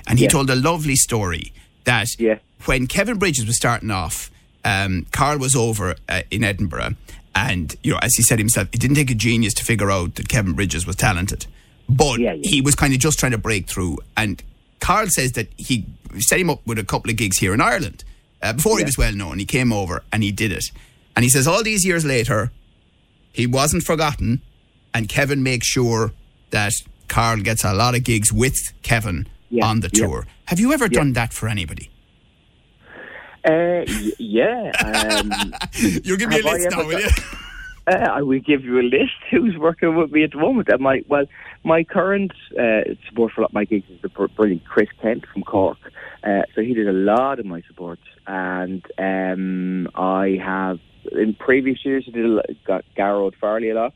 and 0.07 0.19
he 0.19 0.25
Yeah. 0.25 0.31
told 0.31 0.51
a 0.51 0.57
lovely 0.57 0.97
story 0.97 1.53
that 1.85 2.09
Yeah. 2.19 2.39
when 2.65 2.87
Kevin 2.87 3.19
Bridges 3.19 3.47
was 3.47 3.57
starting 3.57 3.91
off, 3.91 4.31
um, 4.65 5.07
Carl 5.13 5.39
was 5.39 5.55
over 5.57 5.95
uh, 6.09 6.23
in 6.31 6.45
Edinburgh, 6.45 6.95
and 7.35 7.75
you 7.83 7.93
know, 7.93 7.99
as 8.03 8.15
he 8.15 8.23
said 8.23 8.39
himself, 8.39 8.69
it 8.73 8.81
didn't 8.81 8.97
take 8.97 9.11
a 9.11 9.15
genius 9.15 9.55
to 9.55 9.65
figure 9.65 9.91
out 9.91 10.15
that 10.17 10.29
Kevin 10.29 10.53
Bridges 10.55 10.87
was 10.87 10.97
talented, 10.97 11.47
but 11.89 12.19
Yeah, 12.19 12.33
yeah. 12.35 12.41
he 12.51 12.61
was 12.61 12.75
kind 12.75 12.93
of 12.95 13.01
just 13.01 13.19
trying 13.19 13.33
to 13.33 13.39
break 13.39 13.69
through. 13.69 13.99
And 14.17 14.43
Karl 14.81 15.09
says 15.09 15.33
that 15.33 15.49
he 15.57 15.87
set 16.19 16.41
him 16.41 16.51
up 16.51 16.67
with 16.67 16.79
a 16.79 16.85
couple 16.85 17.11
of 17.11 17.17
gigs 17.17 17.39
here 17.39 17.53
in 17.55 17.61
Ireland 17.61 18.05
uh, 18.43 18.53
before 18.55 18.79
he 18.79 18.85
was 18.85 18.97
well 18.99 19.13
known. 19.13 19.39
He 19.39 19.45
came 19.45 19.73
over 19.73 20.03
and 20.13 20.23
he 20.23 20.33
did 20.33 20.53
it, 20.53 20.65
and 21.17 21.23
he 21.25 21.29
says 21.31 21.47
all 21.47 21.63
these 21.63 21.85
years 21.85 22.05
later, 22.05 22.51
he 23.33 23.47
wasn't 23.47 23.83
forgotten, 23.85 24.43
and 24.95 25.09
Kevin 25.09 25.43
makes 25.43 25.67
sure 25.67 26.13
that 26.51 26.73
Karl 27.09 27.39
gets 27.41 27.65
a 27.65 27.73
lot 27.75 27.95
of 27.95 28.05
gigs 28.05 28.33
with 28.33 28.57
Kevin 28.83 29.27
Yeah, 29.51 29.67
on 29.67 29.81
the 29.81 29.91
yeah. 29.93 30.07
tour. 30.07 30.27
Have 30.47 30.59
you 30.61 30.73
ever 30.73 30.89
done 30.89 31.13
that 31.13 31.33
for 31.33 31.49
anybody? 31.49 31.91
Uh, 33.49 33.85
y- 33.87 34.13
yeah. 34.19 34.71
Um, 34.85 35.55
You'll 36.05 36.19
give 36.19 36.29
me 36.29 36.41
a 36.41 36.43
list 36.45 36.71
now, 36.71 36.87
will 36.87 37.01
you? 37.01 37.09
Uh, 37.91 38.07
I 38.11 38.21
will 38.21 38.39
give 38.41 38.65
you 38.65 38.79
a 38.79 38.83
list 38.83 39.15
who's 39.31 39.57
working 39.57 39.97
with 39.97 40.13
me 40.13 40.23
at 40.23 40.33
the 40.33 40.37
moment. 40.37 40.69
And 40.69 40.83
my 40.83 41.03
well, 41.09 41.25
my 41.65 41.85
current 41.85 42.33
uh, 42.53 42.83
support 43.09 43.33
for 43.33 43.47
my 43.53 43.65
gigs 43.65 43.87
is 43.89 44.03
the 44.03 44.11
brilliant 44.11 44.67
Chris 44.67 44.91
Kent 45.01 45.25
from 45.33 45.43
Cork. 45.43 45.79
Uh, 46.23 46.43
so 46.55 46.61
he 46.61 46.75
did 46.75 46.87
a 46.87 46.93
lot 46.93 47.39
of 47.39 47.47
my 47.47 47.63
support, 47.67 47.99
and 48.27 48.85
um, 48.99 49.89
I 49.95 50.39
have 50.45 50.81
in 51.13 51.33
previous 51.33 51.83
years 51.83 52.05
I 52.07 52.11
did 52.11 52.27
a 52.27 52.43
got 52.67 52.85
Gearóid 52.95 53.33
Farrelly 53.43 53.73
a 53.73 53.75
lot 53.75 53.95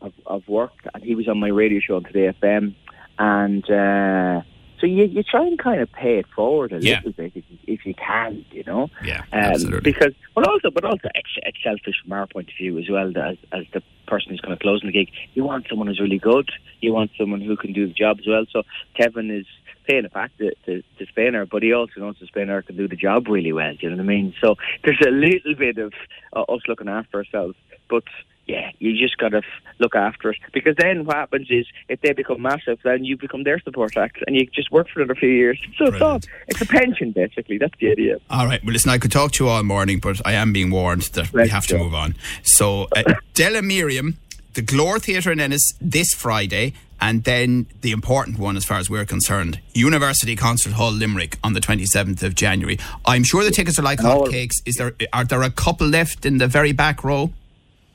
of, 0.00 0.14
of 0.24 0.48
work, 0.48 0.72
and 0.94 1.02
he 1.04 1.14
was 1.14 1.28
on 1.28 1.38
my 1.38 1.48
radio 1.48 1.80
show 1.80 1.96
on 1.96 2.04
Today 2.04 2.32
FM, 2.42 2.74
and. 3.18 4.44
So 4.80 4.86
you, 4.86 5.04
you 5.04 5.22
try 5.22 5.46
and 5.46 5.58
kind 5.58 5.80
of 5.80 5.90
pay 5.92 6.18
it 6.18 6.26
forward 6.34 6.72
a 6.72 6.78
Yeah. 6.80 6.96
little 6.96 7.12
bit 7.12 7.32
if 7.34 7.44
you, 7.50 7.58
if 7.66 7.86
you 7.86 7.94
can, 7.94 8.44
you 8.50 8.62
know. 8.64 8.88
Yeah, 9.02 9.20
Um, 9.32 9.52
absolutely. 9.52 9.92
Because, 9.92 10.12
but 10.34 10.46
also, 10.46 10.70
but 10.70 10.84
also, 10.84 11.08
it's, 11.14 11.28
it's 11.44 11.58
selfish 11.62 11.94
from 12.02 12.12
our 12.12 12.26
point 12.26 12.48
of 12.50 12.54
view 12.56 12.78
as 12.78 12.88
well. 12.88 13.08
As 13.16 13.36
as 13.52 13.64
the 13.72 13.82
person 14.06 14.30
who's 14.30 14.40
kind 14.40 14.52
of 14.52 14.58
closing 14.60 14.86
the 14.88 14.92
gig, 14.92 15.10
you 15.34 15.44
want 15.44 15.66
someone 15.68 15.86
who's 15.88 16.00
really 16.00 16.18
good. 16.18 16.50
You 16.80 16.92
want 16.92 17.10
someone 17.18 17.40
who 17.40 17.56
can 17.56 17.72
do 17.72 17.86
the 17.86 17.94
job 17.94 18.18
as 18.20 18.26
well. 18.26 18.44
So 18.52 18.62
Kevin 18.94 19.30
is 19.30 19.46
paying 19.86 20.04
it 20.04 20.12
back 20.12 20.36
to, 20.38 20.52
to, 20.66 20.82
to 20.98 21.06
Spinner, 21.06 21.46
but 21.46 21.62
he 21.62 21.72
also 21.72 22.00
knows 22.00 22.16
the 22.20 22.26
Spinner 22.26 22.60
can 22.62 22.76
do 22.76 22.86
the 22.88 22.96
job 22.96 23.28
really 23.28 23.52
well. 23.52 23.72
Do 23.72 23.78
you 23.82 23.90
know 23.90 23.96
what 23.96 24.02
I 24.02 24.06
mean? 24.06 24.34
So 24.40 24.56
there's 24.84 25.00
a 25.06 25.10
little 25.10 25.54
bit 25.54 25.78
of 25.78 25.92
uh, 26.34 26.42
us 26.42 26.60
looking 26.68 26.88
after 26.88 27.18
ourselves, 27.18 27.56
but. 27.88 28.04
Yeah, 28.46 28.70
you 28.78 28.96
just 28.96 29.18
got 29.18 29.30
to 29.30 29.38
f- 29.38 29.44
look 29.80 29.96
after 29.96 30.30
it 30.30 30.36
because 30.52 30.76
then 30.78 31.04
what 31.04 31.16
happens 31.16 31.48
is 31.50 31.66
if 31.88 32.00
they 32.00 32.12
become 32.12 32.42
massive, 32.42 32.78
then 32.84 33.04
you 33.04 33.16
become 33.16 33.42
their 33.42 33.58
support 33.58 33.96
act 33.96 34.18
and 34.26 34.36
you 34.36 34.46
just 34.46 34.70
work 34.70 34.88
for 34.88 35.00
another 35.00 35.16
few 35.18 35.28
years. 35.28 35.60
So 35.76 35.86
it's 35.86 36.00
all 36.00 36.20
it's 36.46 36.60
a 36.60 36.66
pension 36.66 37.10
basically. 37.10 37.58
That's 37.58 37.74
the 37.80 37.90
idea. 37.90 38.18
All 38.30 38.46
right. 38.46 38.62
Well, 38.64 38.72
listen, 38.72 38.90
I 38.90 38.98
could 38.98 39.10
talk 39.10 39.32
to 39.32 39.44
you 39.44 39.50
all 39.50 39.62
morning, 39.64 39.98
but 39.98 40.20
I 40.24 40.32
am 40.34 40.52
being 40.52 40.70
warned 40.70 41.02
that 41.14 41.32
we 41.32 41.40
Let's 41.40 41.52
have 41.52 41.66
to 41.68 41.78
move 41.78 41.94
on. 41.94 42.14
So, 42.44 42.86
uh, 42.94 43.02
Delamerium, 43.34 44.14
the 44.54 44.62
Glór 44.62 45.02
Theatre 45.02 45.32
in 45.32 45.40
Ennis 45.40 45.72
this 45.80 46.14
Friday, 46.14 46.72
and 47.00 47.24
then 47.24 47.66
the 47.82 47.90
important 47.90 48.38
one, 48.38 48.56
as 48.56 48.64
far 48.64 48.78
as 48.78 48.88
we're 48.88 49.04
concerned, 49.04 49.60
University 49.74 50.36
Concert 50.36 50.72
Hall 50.74 50.92
Limerick 50.92 51.36
on 51.44 51.52
the 51.52 51.60
27th 51.60 52.22
of 52.22 52.34
January. 52.34 52.78
I'm 53.04 53.24
sure 53.24 53.44
the 53.44 53.50
tickets 53.50 53.78
are 53.78 53.82
like 53.82 53.98
hotcakes. 53.98 54.54
Is 54.64 54.76
there 54.76 54.94
are 55.12 55.24
there 55.24 55.42
a 55.42 55.50
couple 55.50 55.86
left 55.88 56.24
in 56.24 56.38
the 56.38 56.46
very 56.46 56.72
back 56.72 57.04
row? 57.04 57.32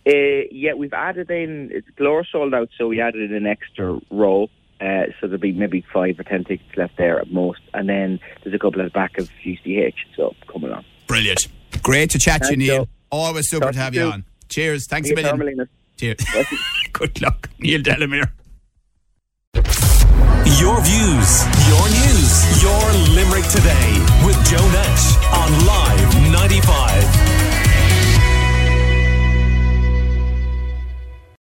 Uh, 0.08 0.48
yeah, 0.52 0.74
we've 0.74 0.94
added 0.94 1.30
in. 1.30 1.70
It's 1.72 1.88
Glór 2.00 2.26
sold 2.32 2.54
out, 2.54 2.70
so 2.78 2.88
we 2.88 3.00
added 3.02 3.30
in 3.30 3.36
an 3.38 3.46
extra 3.46 4.00
row. 4.10 4.50
Uh, 4.80 5.06
so 5.20 5.28
there'll 5.28 5.38
be 5.38 5.52
maybe 5.52 5.86
five 5.94 6.20
or 6.20 6.24
ten 6.24 6.44
tickets 6.44 6.76
left 6.76 6.98
there 6.98 7.20
at 7.20 7.32
most, 7.32 7.62
and 7.74 7.88
then 7.88 8.20
there's 8.44 8.56
a 8.56 8.60
couple 8.60 8.82
at 8.82 8.86
the 8.86 8.90
back 8.90 9.18
of 9.20 9.30
UCH. 9.46 10.08
So 10.16 10.34
coming 10.52 10.72
on. 10.72 10.84
Brilliant. 11.08 11.48
Great 11.84 12.10
to 12.12 12.20
chat 12.20 12.42
to 12.44 12.52
you, 12.52 12.58
Neil. 12.58 12.86
Joe. 12.86 12.92
Always 13.12 13.48
super 13.50 13.66
Talk 13.66 13.74
to 13.74 13.78
to 13.78 13.84
have 13.84 13.94
you 13.94 14.02
you 14.02 14.06
soon. 14.08 14.14
on. 14.14 14.26
Cheers. 14.50 14.88
Thanks 14.88 15.08
a 15.10 15.16
See 15.16 15.22
you, 15.22 15.24
million. 15.38 15.38
Carmelina. 15.38 15.68
Cheers. 15.98 16.18
Good 16.94 17.22
luck, 17.22 17.50
Neil 17.60 17.82
Delamere. 17.84 18.32
Your 20.60 20.82
views, 20.82 21.46
your 21.70 21.86
news, 21.90 22.62
your 22.62 22.82
Limerick 23.16 23.46
today 23.50 23.94
with 24.26 24.38
Joe 24.50 24.68
Nash 24.72 25.18
on 25.34 25.66
Live 25.66 26.32
95. 26.32 27.31